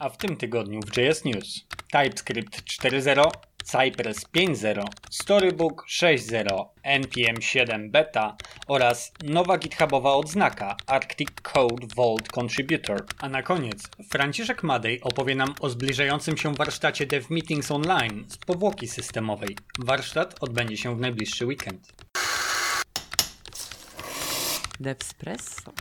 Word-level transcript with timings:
A 0.00 0.08
w 0.08 0.16
tym 0.16 0.36
tygodniu 0.36 0.80
w 0.80 0.96
JS 0.96 1.24
News 1.24 1.66
TypeScript 1.90 2.62
4.0, 2.62 3.30
Cypress 3.64 4.24
5.0, 4.36 4.84
Storybook 5.10 5.86
6.0, 5.88 6.64
NPM 6.82 7.42
7 7.42 7.90
Beta 7.90 8.36
oraz 8.66 9.12
nowa 9.24 9.58
GitHubowa 9.58 10.14
odznaka 10.14 10.76
Arctic 10.86 11.28
Code 11.42 11.86
Vault 11.96 12.28
Contributor. 12.28 13.04
A 13.18 13.28
na 13.28 13.42
koniec 13.42 13.88
Franciszek 14.10 14.62
Madej 14.62 15.00
opowie 15.00 15.34
nam 15.34 15.54
o 15.60 15.70
zbliżającym 15.70 16.36
się 16.36 16.54
warsztacie 16.54 17.06
Dev 17.06 17.26
Meetings 17.30 17.70
Online 17.70 18.24
z 18.28 18.36
powłoki 18.36 18.88
systemowej. 18.88 19.56
Warsztat 19.78 20.36
odbędzie 20.40 20.76
się 20.76 20.96
w 20.96 21.00
najbliższy 21.00 21.46
weekend. 21.46 21.92
Devspresso. 24.80 25.72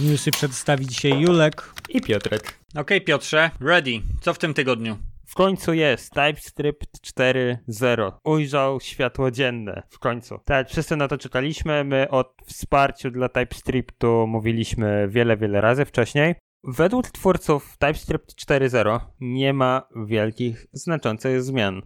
Newsy 0.00 0.30
przedstawi 0.30 0.86
dzisiaj 0.86 1.20
Julek. 1.20 1.77
I 1.88 2.00
Piotrek. 2.00 2.58
Okej 2.76 3.00
Piotrze, 3.00 3.50
ready. 3.60 4.00
Co 4.20 4.34
w 4.34 4.38
tym 4.38 4.54
tygodniu? 4.54 4.96
W 5.26 5.34
końcu 5.34 5.74
jest 5.74 6.10
TypeScript 6.10 6.86
4.0. 7.18 8.12
Ujrzał 8.24 8.80
światło 8.80 9.30
dzienne. 9.30 9.82
W 9.90 9.98
końcu. 9.98 10.38
Tak, 10.44 10.68
wszyscy 10.68 10.96
na 10.96 11.08
to 11.08 11.18
czekaliśmy. 11.18 11.84
My 11.84 12.10
o 12.10 12.34
wsparciu 12.46 13.10
dla 13.10 13.28
TypeScriptu 13.28 14.26
mówiliśmy 14.26 15.08
wiele, 15.08 15.36
wiele 15.36 15.60
razy 15.60 15.84
wcześniej. 15.84 16.34
Według 16.64 17.10
twórców 17.10 17.76
TypeScript 17.78 18.34
4.0 18.34 19.00
nie 19.20 19.52
ma 19.52 19.82
wielkich, 20.06 20.66
znaczących 20.72 21.42
zmian. 21.42 21.82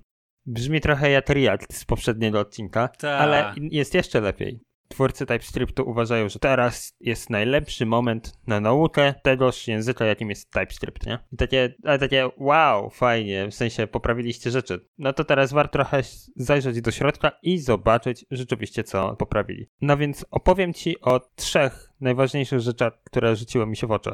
Brzmi 0.46 0.80
trochę 0.80 1.10
jak 1.10 1.29
React 1.29 1.74
z 1.74 1.84
poprzedniego 1.84 2.41
odcinka, 2.41 2.88
Ta. 2.88 3.19
ale 3.19 3.55
jest 3.71 3.95
jeszcze 3.95 4.21
lepiej. 4.21 4.60
Twórcy 4.92 5.27
TypeScriptu 5.27 5.88
uważają, 5.91 6.28
że 6.28 6.38
teraz 6.38 6.96
jest 7.01 7.30
najlepszy 7.30 7.87
moment 7.87 8.32
na 8.46 8.60
naukę 8.60 9.15
tegoż 9.23 9.68
języka, 9.68 10.05
jakim 10.05 10.30
jest 10.30 10.51
TypeScript, 10.51 11.06
nie? 11.06 11.18
I 11.32 11.37
takie, 11.37 11.74
ale 11.84 11.98
takie 11.98 12.30
wow, 12.37 12.91
fajnie, 12.91 13.48
w 13.51 13.55
sensie 13.55 13.87
poprawiliście 13.87 14.51
rzeczy. 14.51 14.87
No 14.98 15.13
to 15.13 15.24
teraz 15.24 15.52
warto 15.52 15.73
trochę 15.73 16.02
zajrzeć 16.37 16.80
do 16.80 16.90
środka 16.90 17.32
i 17.43 17.59
zobaczyć 17.59 18.24
rzeczywiście, 18.30 18.85
co 18.85 19.16
poprawili. 19.16 19.66
No 19.80 19.96
więc 19.96 20.26
opowiem 20.30 20.73
Ci 20.74 21.01
o 21.01 21.20
trzech 21.37 21.90
najważniejszych 22.01 22.60
rzeczach, 22.60 22.93
które 23.04 23.37
rzuciły 23.37 23.66
mi 23.66 23.76
się 23.76 23.87
w 23.87 23.90
oczy. 23.93 24.10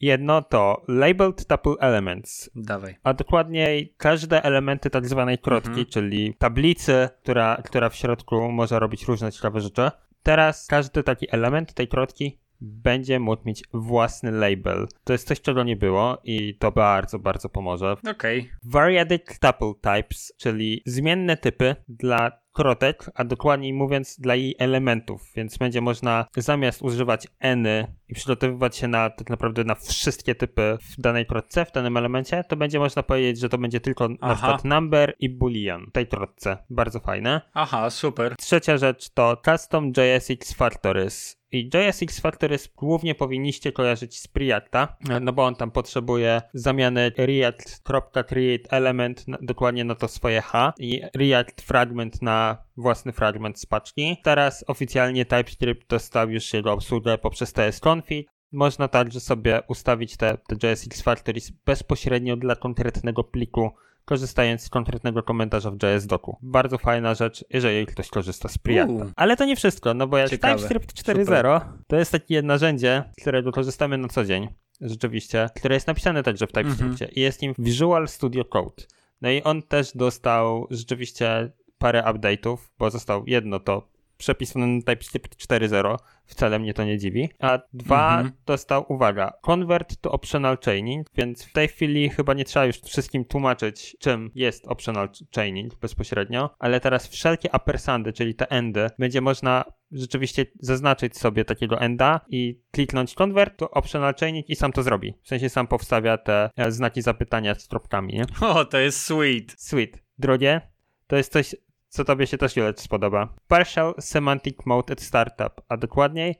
Jedno 0.00 0.42
to 0.42 0.82
Labeled 0.88 1.46
Tuple 1.46 1.74
Elements, 1.80 2.50
Dawaj. 2.54 2.96
a 3.02 3.14
dokładniej 3.14 3.94
każde 3.96 4.42
elementy 4.42 4.90
tak 4.90 5.08
zwanej 5.08 5.38
krotki, 5.38 5.68
Mhm. 5.68 5.86
czyli 5.86 6.34
tablicy, 6.38 7.08
która, 7.22 7.56
która 7.64 7.88
w 7.88 7.96
środku 7.96 8.52
może 8.52 8.78
robić 8.78 9.04
różne 9.04 9.32
ciekawe 9.32 9.60
rzeczy. 9.60 9.90
Teraz 10.24 10.66
każdy 10.66 11.02
taki 11.02 11.26
element 11.34 11.74
tej 11.74 11.88
krotki 11.88 12.38
będzie 12.60 13.20
mógł 13.20 13.42
mieć 13.46 13.64
własny 13.72 14.30
label. 14.30 14.86
To 15.04 15.12
jest 15.12 15.28
coś, 15.28 15.40
czego 15.40 15.62
nie 15.62 15.76
było 15.76 16.18
i 16.24 16.58
to 16.58 16.72
bardzo, 16.72 17.18
bardzo 17.18 17.48
pomoże. 17.48 17.96
Okej. 18.10 18.50
Variadic 18.64 19.22
tuple 19.38 19.72
types, 19.80 20.32
czyli 20.38 20.82
zmienne 20.86 21.36
typy 21.36 21.76
dla 21.88 22.44
krotek, 22.54 23.10
a 23.14 23.24
dokładniej 23.24 23.72
mówiąc 23.72 24.20
dla 24.20 24.34
jej 24.34 24.54
elementów, 24.58 25.32
więc 25.36 25.58
będzie 25.58 25.80
można 25.80 26.26
zamiast 26.36 26.82
używać 26.82 27.28
eny 27.40 27.94
i 28.08 28.14
przygotowywać 28.14 28.76
się 28.76 28.88
na 28.88 29.10
tak 29.10 29.30
naprawdę 29.30 29.64
na 29.64 29.74
wszystkie 29.74 30.34
typy 30.34 30.78
w 30.80 31.00
danej 31.00 31.26
krotce, 31.26 31.64
w 31.64 31.72
danym 31.72 31.96
elemencie, 31.96 32.44
to 32.48 32.56
będzie 32.56 32.78
można 32.78 33.02
powiedzieć, 33.02 33.38
że 33.38 33.48
to 33.48 33.58
będzie 33.58 33.80
tylko 33.80 34.08
na 34.08 34.16
Aha. 34.20 34.34
przykład 34.34 34.64
number 34.64 35.14
i 35.20 35.28
boolean 35.28 35.86
w 35.86 35.92
tej 35.92 36.06
krotce. 36.06 36.58
Bardzo 36.70 37.00
fajne. 37.00 37.40
Aha, 37.54 37.90
super. 37.90 38.36
Trzecia 38.36 38.76
rzecz 38.76 39.10
to 39.10 39.36
Custom 39.44 39.92
JSX 39.96 40.52
Factories. 40.52 41.43
I 41.54 41.70
JSX 41.74 42.20
Factories 42.20 42.68
głównie 42.76 43.14
powinniście 43.14 43.72
kojarzyć 43.72 44.18
z 44.20 44.28
Preacta, 44.28 44.96
no 45.20 45.32
bo 45.32 45.44
on 45.44 45.54
tam 45.54 45.70
potrzebuje 45.70 46.42
zamiany 46.54 47.12
React.create 47.16 48.70
element 48.70 49.24
dokładnie 49.42 49.84
na 49.84 49.94
to 49.94 50.08
swoje 50.08 50.40
H 50.40 50.72
i 50.78 51.00
React 51.14 51.62
fragment 51.62 52.22
na 52.22 52.58
własny 52.76 53.12
fragment 53.12 53.60
z 53.60 53.66
paczki. 53.66 54.16
Teraz 54.22 54.64
oficjalnie 54.66 55.24
TypeScript 55.24 55.88
dostał 55.88 56.30
już 56.30 56.52
jego 56.52 56.72
obsługę 56.72 57.18
poprzez 57.18 57.52
tsconfig. 57.52 58.28
Można 58.52 58.88
także 58.88 59.20
sobie 59.20 59.60
ustawić 59.68 60.16
te, 60.16 60.38
te 60.38 60.70
JSX 60.70 61.02
Factories 61.02 61.50
bezpośrednio 61.50 62.36
dla 62.36 62.56
konkretnego 62.56 63.24
pliku 63.24 63.70
korzystając 64.04 64.62
z 64.62 64.68
konkretnego 64.68 65.22
komentarza 65.22 65.70
w 65.70 65.74
JS-doku. 65.74 66.36
Bardzo 66.42 66.78
fajna 66.78 67.14
rzecz, 67.14 67.44
jeżeli 67.50 67.86
ktoś 67.86 68.08
korzysta 68.08 68.48
z 68.48 68.58
Preacta. 68.58 69.12
Ale 69.16 69.36
to 69.36 69.44
nie 69.44 69.56
wszystko, 69.56 69.94
no 69.94 70.06
bo 70.06 70.18
jak 70.18 70.30
Ciekawe. 70.30 70.54
TypeScript 70.54 70.92
4.0 70.92 71.60
to 71.86 71.96
jest 71.96 72.12
takie 72.12 72.42
narzędzie, 72.42 73.04
z 73.18 73.22
którego 73.22 73.52
korzystamy 73.52 73.98
na 73.98 74.08
co 74.08 74.24
dzień, 74.24 74.48
rzeczywiście, 74.80 75.48
które 75.56 75.74
jest 75.74 75.86
napisane 75.86 76.22
także 76.22 76.46
w 76.46 76.52
TypeScriptie 76.52 77.04
i 77.04 77.20
jest 77.20 77.42
nim 77.42 77.54
Visual 77.58 78.08
Studio 78.08 78.44
Code. 78.44 78.82
No 79.20 79.30
i 79.30 79.42
on 79.42 79.62
też 79.62 79.92
dostał 79.94 80.66
rzeczywiście 80.70 81.52
parę 81.78 82.02
update'ów, 82.02 82.56
bo 82.78 82.90
został 82.90 83.24
jedno 83.26 83.60
to 83.60 83.93
przepisane 84.24 84.66
na 84.66 84.82
TypeScript 84.82 85.36
4.0, 85.36 85.96
wcale 86.26 86.58
mnie 86.58 86.74
to 86.74 86.84
nie 86.84 86.98
dziwi, 86.98 87.28
a 87.40 87.58
dwa 87.72 88.14
Mhm. 88.16 88.32
dostał, 88.46 88.84
uwaga, 88.88 89.32
Convert 89.42 89.96
to 90.00 90.12
Optional 90.12 90.58
Chaining, 90.64 91.06
więc 91.14 91.44
w 91.44 91.52
tej 91.52 91.68
chwili 91.68 92.10
chyba 92.10 92.34
nie 92.34 92.44
trzeba 92.44 92.66
już 92.66 92.76
wszystkim 92.80 93.24
tłumaczyć, 93.24 93.96
czym 94.00 94.30
jest 94.34 94.66
Optional 94.68 95.08
Chaining 95.34 95.74
bezpośrednio, 95.74 96.50
ale 96.58 96.80
teraz 96.80 97.08
wszelkie 97.08 97.54
ampersandy, 97.54 98.12
czyli 98.12 98.34
te 98.34 98.50
endy, 98.50 98.90
będzie 98.98 99.20
można 99.20 99.64
rzeczywiście 99.92 100.46
zaznaczyć 100.60 101.18
sobie 101.18 101.44
takiego 101.44 101.80
enda 101.80 102.20
i 102.28 102.60
kliknąć 102.70 103.14
Convert 103.14 103.58
to 103.58 103.70
Optional 103.70 104.14
Chaining 104.20 104.50
i 104.50 104.56
sam 104.56 104.72
to 104.72 104.82
zrobi. 104.82 105.14
W 105.22 105.28
sensie 105.28 105.48
sam 105.48 105.66
powstawia 105.66 106.18
te 106.18 106.50
e, 106.56 106.70
znaki 106.72 107.02
zapytania 107.02 107.54
z 107.54 107.68
tropkami, 107.68 108.14
nie? 108.14 108.24
O, 108.48 108.64
to 108.64 108.78
jest 108.78 109.00
sweet. 109.00 109.54
Sweet. 109.58 110.04
Drogie, 110.18 110.60
to 111.06 111.16
jest 111.16 111.32
coś, 111.32 111.54
co 111.94 112.04
tobie 112.04 112.26
się 112.26 112.38
też 112.38 112.56
Julec 112.56 112.80
spodoba. 112.80 113.34
Partial 113.48 113.94
Semantic 114.00 114.56
Mode 114.66 114.92
at 114.92 115.00
Startup, 115.00 115.60
a 115.68 115.76
dokładniej 115.76 116.34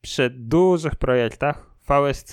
przy 0.00 0.30
dużych 0.30 0.94
projektach 0.94 1.70
VSC 1.88 2.32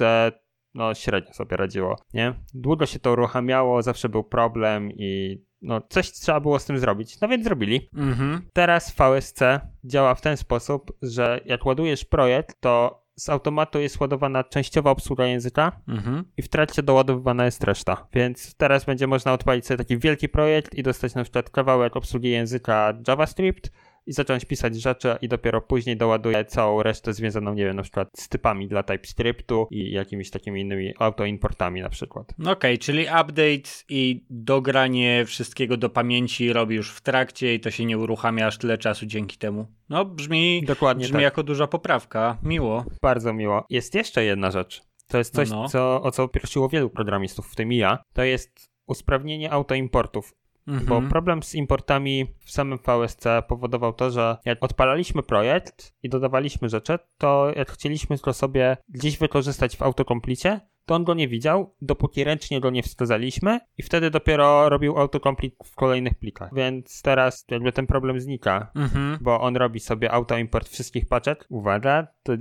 no 0.73 0.93
średnio 0.93 1.33
sobie 1.33 1.57
radziło, 1.57 1.97
nie? 2.13 2.33
Długo 2.53 2.85
się 2.85 2.99
to 2.99 3.11
uruchamiało, 3.11 3.81
zawsze 3.81 4.09
był 4.09 4.23
problem 4.23 4.91
i 4.91 5.41
no 5.61 5.81
coś 5.89 6.11
trzeba 6.11 6.39
było 6.39 6.59
z 6.59 6.65
tym 6.65 6.79
zrobić, 6.79 7.21
no 7.21 7.27
więc 7.27 7.43
zrobili. 7.43 7.89
Mhm. 7.95 8.41
Teraz 8.53 8.95
VSC 8.95 9.39
działa 9.83 10.15
w 10.15 10.21
ten 10.21 10.37
sposób, 10.37 10.97
że 11.01 11.39
jak 11.45 11.65
ładujesz 11.65 12.05
projekt, 12.05 12.61
to 12.61 13.02
z 13.15 13.29
automatu 13.29 13.79
jest 13.79 13.99
ładowana 13.99 14.43
częściowa 14.43 14.91
obsługa 14.91 15.25
języka, 15.25 15.71
Mhm. 15.87 16.23
i 16.37 16.41
w 16.41 16.49
trakcie 16.49 16.83
doładowywana 16.83 17.45
jest 17.45 17.63
reszta. 17.63 18.07
Więc 18.13 18.55
teraz 18.55 18.85
będzie 18.85 19.07
można 19.07 19.33
odpalić 19.33 19.65
sobie 19.67 19.77
taki 19.77 19.97
wielki 19.97 20.29
projekt 20.29 20.75
i 20.75 20.83
dostać 20.83 21.15
na 21.15 21.23
przykład 21.23 21.49
kawałek 21.49 21.95
obsługi 21.95 22.29
języka 22.31 22.93
JavaScript 23.07 23.71
i 24.05 24.13
zacząć 24.13 24.45
pisać 24.45 24.81
rzeczy 24.81 25.15
i 25.21 25.27
dopiero 25.27 25.61
później 25.61 25.97
doładuje 25.97 26.45
całą 26.45 26.83
resztę 26.83 27.13
związaną, 27.13 27.53
nie 27.53 27.65
wiem, 27.65 27.75
na 27.75 27.81
przykład 27.83 28.09
z 28.17 28.29
typami 28.29 28.67
dla 28.67 28.83
TypeScriptu 28.83 29.67
i 29.71 29.91
jakimiś 29.91 30.29
takimi 30.29 30.61
innymi 30.61 30.93
autoimportami 30.99 31.81
na 31.81 31.89
przykład. 31.89 32.33
Okej, 32.45 32.77
czyli 32.77 33.03
update 33.03 33.69
i 33.89 34.25
dogranie 34.29 35.25
wszystkiego 35.25 35.77
do 35.77 35.89
pamięci 35.89 36.53
robi 36.53 36.75
już 36.75 36.91
w 36.91 37.01
trakcie 37.01 37.55
i 37.55 37.59
to 37.59 37.71
się 37.71 37.85
nie 37.85 37.97
uruchamia 37.97 38.47
aż 38.47 38.57
tyle 38.57 38.77
czasu 38.77 39.05
dzięki 39.05 39.37
temu. 39.37 39.67
No, 39.89 40.05
brzmi, 40.05 40.63
Dokładnie 40.67 41.03
brzmi 41.03 41.13
tak. 41.13 41.23
jako 41.23 41.43
duża 41.43 41.67
poprawka. 41.67 42.37
Miło. 42.43 42.85
Bardzo 43.01 43.33
miło. 43.33 43.65
Jest 43.69 43.95
jeszcze 43.95 44.23
jedna 44.23 44.51
rzecz. 44.51 44.81
To 45.07 45.17
jest 45.17 45.35
coś, 45.35 45.49
No. 45.49 45.67
co, 45.69 46.01
o 46.01 46.11
co 46.11 46.27
prosiło 46.27 46.69
wielu 46.69 46.89
programistów, 46.89 47.47
w 47.51 47.55
tym 47.55 47.73
i 47.73 47.77
ja. 47.77 48.03
To 48.13 48.23
jest 48.23 48.69
usprawnienie 48.87 49.51
autoimportów. 49.51 50.33
Mhm. 50.67 50.85
Bo 50.85 51.09
problem 51.09 51.43
z 51.43 51.55
importami 51.55 52.25
w 52.39 52.51
samym 52.51 52.77
VSC 52.79 53.23
powodował 53.47 53.93
to, 53.93 54.11
że 54.11 54.37
jak 54.45 54.63
odpalaliśmy 54.63 55.23
projekt 55.23 55.93
i 56.03 56.09
dodawaliśmy 56.09 56.69
rzeczy, 56.69 56.99
to 57.17 57.51
jak 57.55 57.71
chcieliśmy 57.71 58.17
go 58.23 58.33
sobie 58.33 58.77
gdzieś 58.89 59.17
wykorzystać 59.17 59.77
w 59.77 59.81
autokomplicie, 59.81 60.59
to 60.85 60.95
on 60.95 61.03
go 61.03 61.13
nie 61.13 61.27
widział, 61.27 61.75
dopóki 61.81 62.23
ręcznie 62.23 62.59
go 62.61 62.69
nie 62.69 62.83
wskazaliśmy 62.83 63.59
i 63.77 63.83
wtedy 63.83 64.09
dopiero 64.09 64.69
robił 64.69 64.97
autokomplit 64.99 65.55
w 65.65 65.75
kolejnych 65.75 66.15
plikach. 66.15 66.49
Więc 66.53 67.01
teraz 67.01 67.45
jakby 67.51 67.71
ten 67.71 67.87
problem 67.87 68.19
znika, 68.19 68.71
Mhm. 68.75 69.17
bo 69.21 69.41
on 69.41 69.55
robi 69.57 69.79
sobie 69.79 70.11
autoimport 70.11 70.69
wszystkich 70.69 71.05
paczek. 71.07 71.45
Uwaga, 71.49 72.07
to, 72.23 72.33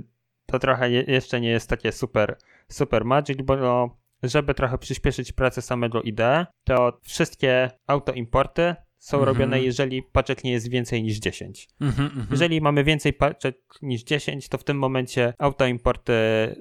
to 0.45 0.59
trochę 0.59 0.91
je, 0.91 1.01
jeszcze 1.07 1.41
nie 1.41 1.49
jest 1.49 1.69
takie 1.69 1.91
super, 1.91 2.37
super 2.67 3.05
magic, 3.05 3.41
bo 3.41 3.55
no, 3.57 3.97
żeby 4.23 4.53
trochę 4.53 4.77
przyspieszyć 4.77 5.31
pracę 5.31 5.61
samego 5.61 6.01
IDE, 6.01 6.45
to 6.63 6.99
wszystkie 7.01 7.69
autoimporty 7.87 8.75
są 8.97 9.17
Mhm. 9.17 9.35
robione, 9.35 9.61
jeżeli 9.61 10.03
paczek 10.03 10.43
nie 10.43 10.51
jest 10.51 10.69
więcej 10.69 11.03
niż 11.03 11.19
10. 11.19 11.69
Mhm, 11.81 12.07
mhm. 12.07 12.27
Jeżeli 12.31 12.61
mamy 12.61 12.83
więcej 12.83 13.13
paczek 13.13 13.57
niż 13.81 14.03
10, 14.03 14.49
to 14.49 14.57
w 14.57 14.63
tym 14.63 14.77
momencie 14.77 15.33
autoimporty 15.37 16.13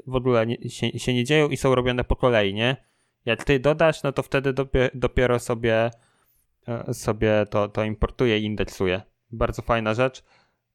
w 0.07 0.15
ogóle 0.15 0.47
nie, 0.47 0.71
się, 0.71 0.99
się 0.99 1.15
nie 1.15 1.25
dzieją 1.25 1.49
i 1.49 1.57
są 1.57 1.75
robione 1.75 2.05
po 2.05 2.17
kolei, 2.17 2.55
nie? 2.55 2.77
Jak 3.25 3.45
ty 3.45 3.61
dodasz, 3.61 4.03
no 4.03 4.13
to 4.13 4.23
wtedy 4.23 4.53
dopie, 4.53 4.91
dopiero 4.95 5.39
sobie, 5.39 5.91
e, 6.69 6.95
sobie 6.95 7.47
to, 7.51 7.69
to 7.69 7.85
importuje 7.85 8.39
i 8.39 8.45
indeksuje. 8.45 9.03
Bardzo 9.31 9.63
fajna 9.63 9.95
rzecz 9.95 10.25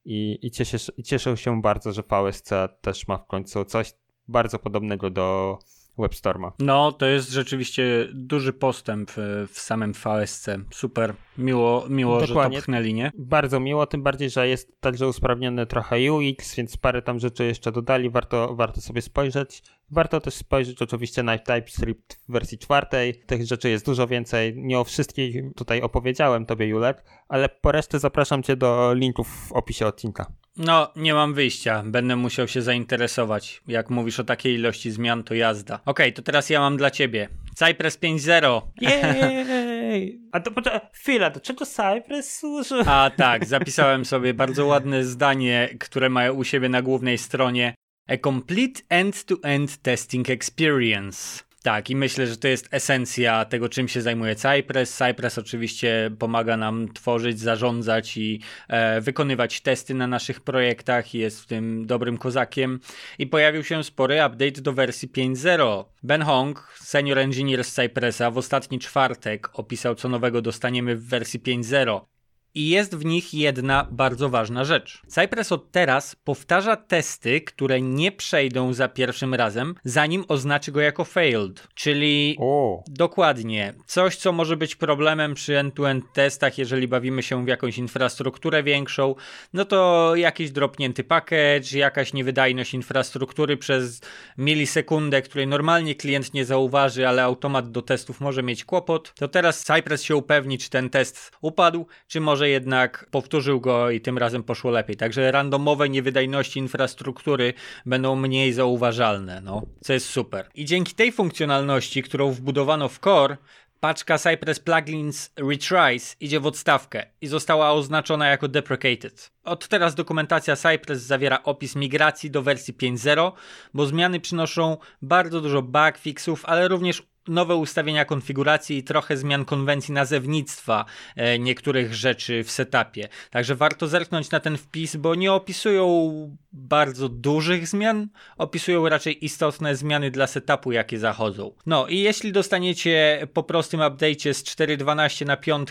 i, 0.06 0.39
i, 0.42 0.51
cieszę, 0.51 0.78
i 0.98 1.04
cieszę 1.04 1.38
się 1.38 1.62
bardzo, 1.62 1.92
że 1.92 2.04
VSC 2.04 2.50
też 2.81 3.07
ma 3.07 3.18
w 3.18 3.28
końcu 3.28 3.66
coś 3.66 3.94
bardzo 4.28 4.60
podobnego 4.60 5.10
do 5.10 5.60
WebStorma. 5.97 6.51
No, 6.59 6.91
to 6.91 7.05
jest 7.05 7.29
rzeczywiście 7.29 8.07
duży 8.13 8.53
postęp 8.53 9.11
w, 9.11 9.47
w 9.51 9.59
samym 9.59 9.94
VSC. 9.94 10.49
Super. 10.71 11.13
Miło, 11.38 11.85
miło 11.89 12.25
że 12.25 12.33
to 12.33 12.49
pchnęli, 12.49 12.94
nie? 12.94 13.11
Bardzo 13.17 13.59
miło, 13.59 13.85
tym 13.85 14.03
bardziej, 14.03 14.29
że 14.29 14.47
jest 14.47 14.81
także 14.81 15.07
usprawniony 15.07 15.65
trochę 15.65 16.11
UX, 16.13 16.55
więc 16.55 16.77
parę 16.77 17.01
tam 17.01 17.19
rzeczy 17.19 17.45
jeszcze 17.45 17.71
dodali, 17.71 18.09
warto, 18.09 18.55
warto 18.55 18.81
sobie 18.81 19.01
spojrzeć. 19.01 19.63
Warto 19.91 20.21
też 20.21 20.33
spojrzeć 20.33 20.81
oczywiście 20.81 21.23
na 21.23 21.38
TypeScript 21.38 22.19
w 22.29 22.31
wersji 22.31 22.57
czwartej. 22.57 23.23
Tych 23.25 23.45
rzeczy 23.45 23.69
jest 23.69 23.85
dużo 23.85 24.07
więcej. 24.07 24.53
Nie 24.57 24.79
o 24.79 24.83
wszystkich 24.83 25.35
tutaj 25.55 25.81
opowiedziałem 25.81 26.45
tobie, 26.45 26.67
Julek, 26.67 27.03
ale 27.27 27.50
po 27.50 27.71
resztę 27.71 28.00
zapraszam 28.00 28.43
cię 28.43 28.55
do 28.55 28.93
linków 28.93 29.27
w 29.27 29.51
opisie 29.51 29.88
odcinka. 29.88 30.31
No, 30.57 30.92
nie 30.95 31.13
mam 31.13 31.33
wyjścia. 31.33 31.83
Będę 31.86 32.15
musiał 32.15 32.48
się 32.48 32.62
zainteresować. 32.62 33.62
Jak 33.68 33.89
mówisz 33.89 34.19
o 34.19 34.24
takiej 34.24 34.56
ilości 34.56 34.92
zmian, 34.92 35.24
to 35.24 35.33
jazda. 35.33 35.75
Okej, 35.75 35.86
okay, 35.86 36.12
to 36.12 36.21
teraz 36.21 36.50
ja 36.50 36.59
mam 36.59 36.77
dla 36.77 36.92
ciebie. 36.92 37.30
Cypress 37.56 38.00
5.0. 38.00 38.62
Jej! 38.81 40.21
A 40.31 40.39
to 40.39 40.51
poczekaj, 40.51 40.80
chwila, 40.94 41.30
do 41.30 41.39
czego 41.39 41.65
Cypress 41.65 42.38
służy? 42.38 42.83
A 42.86 43.12
tak, 43.18 43.45
zapisałem 43.45 44.06
sobie 44.06 44.33
bardzo 44.33 44.65
ładne 44.65 45.04
zdanie, 45.04 45.69
które 45.80 46.09
mają 46.09 46.33
u 46.33 46.44
siebie 46.44 46.69
na 46.69 46.81
głównej 46.81 47.18
stronie. 47.18 47.75
A 48.10 48.18
complete 48.18 48.81
end-to-end 48.89 49.77
testing 49.77 50.30
experience. 50.30 51.46
Tak, 51.67 51.89
i 51.89 51.95
myślę, 51.95 52.27
że 52.27 52.37
to 52.37 52.47
jest 52.47 52.67
esencja 52.71 53.45
tego, 53.45 53.69
czym 53.69 53.87
się 53.87 54.01
zajmuje 54.01 54.35
Cypress. 54.35 54.97
Cypress 54.97 55.37
oczywiście 55.37 56.11
pomaga 56.19 56.57
nam 56.57 56.93
tworzyć, 56.93 57.39
zarządzać 57.39 58.17
i 58.17 58.41
e, 58.67 59.01
wykonywać 59.01 59.61
testy 59.61 59.93
na 59.93 60.07
naszych 60.07 60.41
projektach, 60.41 61.13
jest 61.13 61.41
w 61.41 61.45
tym 61.45 61.85
dobrym 61.85 62.17
kozakiem. 62.17 62.79
I 63.19 63.27
pojawił 63.27 63.63
się 63.63 63.83
spory 63.83 64.15
update 64.15 64.61
do 64.61 64.73
wersji 64.73 65.09
5.0. 65.09 65.85
Ben 66.03 66.21
Hong, 66.21 66.73
senior 66.75 67.19
engineer 67.19 67.63
z 67.63 67.73
Cypressa, 67.73 68.31
w 68.31 68.37
ostatni 68.37 68.79
czwartek 68.79 69.49
opisał, 69.53 69.95
co 69.95 70.09
nowego 70.09 70.41
dostaniemy 70.41 70.95
w 70.95 71.07
wersji 71.07 71.39
5.0. 71.39 72.16
I 72.55 72.69
jest 72.69 72.95
w 72.95 73.05
nich 73.05 73.33
jedna 73.33 73.88
bardzo 73.91 74.29
ważna 74.29 74.65
rzecz. 74.65 75.01
Cypress 75.07 75.51
od 75.51 75.71
teraz 75.71 76.15
powtarza 76.15 76.75
testy, 76.75 77.41
które 77.41 77.81
nie 77.81 78.11
przejdą 78.11 78.73
za 78.73 78.88
pierwszym 78.88 79.33
razem, 79.33 79.75
zanim 79.83 80.25
oznaczy 80.27 80.71
go 80.71 80.81
jako 80.81 81.03
failed. 81.03 81.67
Czyli 81.73 82.38
o. 82.39 82.83
dokładnie 82.88 83.73
coś, 83.85 84.15
co 84.15 84.31
może 84.31 84.57
być 84.57 84.75
problemem 84.75 85.33
przy 85.33 85.57
end-to-end 85.57 86.05
testach, 86.13 86.57
jeżeli 86.57 86.88
bawimy 86.88 87.23
się 87.23 87.45
w 87.45 87.47
jakąś 87.47 87.77
infrastrukturę 87.77 88.63
większą, 88.63 89.15
no 89.53 89.65
to 89.65 90.11
jakiś 90.15 90.51
dropnięty 90.51 91.03
package, 91.03 91.77
jakaś 91.77 92.13
niewydajność 92.13 92.73
infrastruktury 92.73 93.57
przez 93.57 94.01
milisekundę, 94.38 95.21
której 95.21 95.47
normalnie 95.47 95.95
klient 95.95 96.33
nie 96.33 96.45
zauważy, 96.45 97.07
ale 97.07 97.23
automat 97.23 97.71
do 97.71 97.81
testów 97.81 98.21
może 98.21 98.43
mieć 98.43 98.65
kłopot. 98.65 99.13
To 99.13 99.27
teraz 99.27 99.63
Cypress 99.63 100.03
się 100.03 100.15
upewni, 100.15 100.57
czy 100.57 100.69
ten 100.69 100.89
test 100.89 101.31
upadł, 101.41 101.88
czy 102.07 102.19
może 102.19 102.46
jednak 102.49 103.07
powtórzył 103.11 103.61
go 103.61 103.89
i 103.89 104.01
tym 104.01 104.17
razem 104.17 104.44
poszło 104.44 104.71
lepiej. 104.71 104.95
Także 104.95 105.31
randomowe 105.31 105.89
niewydajności 105.89 106.59
infrastruktury 106.59 107.53
będą 107.85 108.15
mniej 108.15 108.53
zauważalne, 108.53 109.41
no, 109.41 109.61
co 109.81 109.94
jest 109.94 110.09
super. 110.09 110.49
I 110.55 110.65
dzięki 110.65 110.95
tej 110.95 111.11
funkcjonalności, 111.11 112.03
którą 112.03 112.31
wbudowano 112.31 112.89
w 112.89 112.99
core, 112.99 113.38
paczka 113.79 114.17
Cypress 114.17 114.59
Plugins 114.59 115.31
Retries 115.35 116.15
idzie 116.19 116.39
w 116.39 116.45
odstawkę 116.45 117.05
i 117.21 117.27
została 117.27 117.71
oznaczona 117.71 118.27
jako 118.27 118.47
deprecated. 118.47 119.31
Od 119.43 119.67
teraz 119.67 119.95
dokumentacja 119.95 120.55
Cypress 120.55 121.01
zawiera 121.01 121.43
opis 121.43 121.75
migracji 121.75 122.31
do 122.31 122.41
wersji 122.41 122.73
5.0, 122.73 123.31
bo 123.73 123.85
zmiany 123.85 124.19
przynoszą 124.19 124.77
bardzo 125.01 125.41
dużo 125.41 125.61
bug 125.61 125.97
fixów, 125.97 126.45
ale 126.45 126.67
również 126.67 127.03
nowe 127.27 127.56
ustawienia 127.56 128.06
konfiguracji 128.06 128.77
i 128.77 128.83
trochę 128.83 129.18
zmian 129.18 129.45
konwencji 129.45 129.94
nazewnictwa 129.94 130.85
e, 131.15 131.39
niektórych 131.39 131.94
rzeczy 131.94 132.44
w 132.44 132.51
setupie. 132.51 133.09
Także 133.31 133.56
warto 133.56 133.88
zerknąć 133.88 134.31
na 134.31 134.39
ten 134.39 134.57
wpis, 134.57 134.95
bo 134.95 135.15
nie 135.15 135.33
opisują 135.33 136.12
bardzo 136.53 137.09
dużych 137.09 137.68
zmian, 137.68 138.07
opisują 138.38 138.89
raczej 138.89 139.25
istotne 139.25 139.75
zmiany 139.75 140.12
dla 140.12 140.27
setupu, 140.27 140.71
jakie 140.71 141.00
zachodzą. 141.00 141.51
No 141.65 141.88
i 141.88 142.00
jeśli 142.00 142.31
dostaniecie 142.31 143.27
po 143.33 143.44
prostym 143.44 143.79
update'cie 143.79 144.33
z 144.33 144.44
4.12 144.44 145.25
na 145.25 145.38
5 145.38 145.69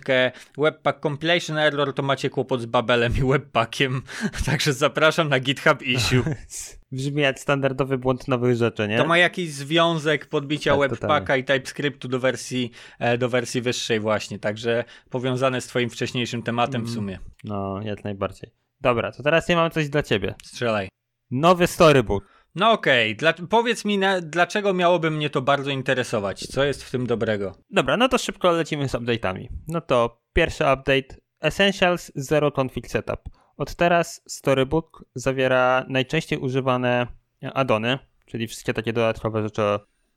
Webpack 0.58 1.00
Compilation 1.02 1.58
Error, 1.58 1.94
to 1.94 2.02
macie 2.02 2.30
kłopot 2.30 2.60
z 2.60 2.66
Babelem 2.66 3.16
i 3.16 3.20
Webpackiem. 3.32 4.02
Także 4.46 4.72
zapraszam 4.72 5.28
na 5.28 5.40
GitHub 5.40 5.82
issue. 5.82 6.22
Brzmi 6.92 7.22
jak 7.22 7.40
standardowy 7.40 7.98
błąd 7.98 8.28
nowych 8.28 8.56
rzeczy, 8.56 8.88
nie? 8.88 8.96
To 8.96 9.06
ma 9.06 9.18
jakiś 9.18 9.52
związek 9.52 10.26
podbicia 10.26 10.76
tak, 10.76 10.90
Webpacka 10.90 11.36
i 11.36 11.44
TypeScriptu 11.44 12.08
do 12.08 12.20
wersji, 12.20 12.70
e, 12.98 13.18
do 13.18 13.28
wersji 13.28 13.60
wyższej 13.60 14.00
właśnie, 14.00 14.38
także 14.38 14.84
powiązane 15.10 15.60
z 15.60 15.66
twoim 15.66 15.90
wcześniejszym 15.90 16.42
tematem 16.42 16.82
w 16.82 16.84
mm. 16.84 16.94
sumie. 16.94 17.18
No, 17.44 17.80
jak 17.82 18.04
najbardziej. 18.04 18.50
Dobra, 18.80 19.12
to 19.12 19.22
teraz 19.22 19.48
ja 19.48 19.56
mam 19.56 19.70
coś 19.70 19.88
dla 19.88 20.02
ciebie. 20.02 20.34
Strzelaj. 20.44 20.88
Nowy 21.30 21.66
storybook. 21.66 22.36
No 22.54 22.72
okej, 22.72 23.16
okay. 23.16 23.46
powiedz 23.46 23.84
mi, 23.84 23.98
na, 23.98 24.20
dlaczego 24.20 24.74
miałoby 24.74 25.10
mnie 25.10 25.30
to 25.30 25.42
bardzo 25.42 25.70
interesować? 25.70 26.46
Co 26.46 26.64
jest 26.64 26.84
w 26.84 26.90
tym 26.90 27.06
dobrego? 27.06 27.54
Dobra, 27.70 27.96
no 27.96 28.08
to 28.08 28.18
szybko 28.18 28.52
lecimy 28.52 28.88
z 28.88 28.92
update'ami. 28.92 29.46
No 29.68 29.80
to 29.80 30.22
pierwszy 30.32 30.64
update 30.64 31.16
Essentials 31.40 32.12
Zero 32.14 32.52
Config 32.60 32.88
Setup. 32.88 33.20
Od 33.56 33.74
teraz 33.74 34.22
Storybook 34.26 35.04
zawiera 35.14 35.84
najczęściej 35.88 36.38
używane 36.38 37.06
addony, 37.54 37.98
czyli 38.26 38.46
wszystkie 38.46 38.74
takie 38.74 38.92
dodatkowe 38.92 39.42
rzeczy 39.42 39.62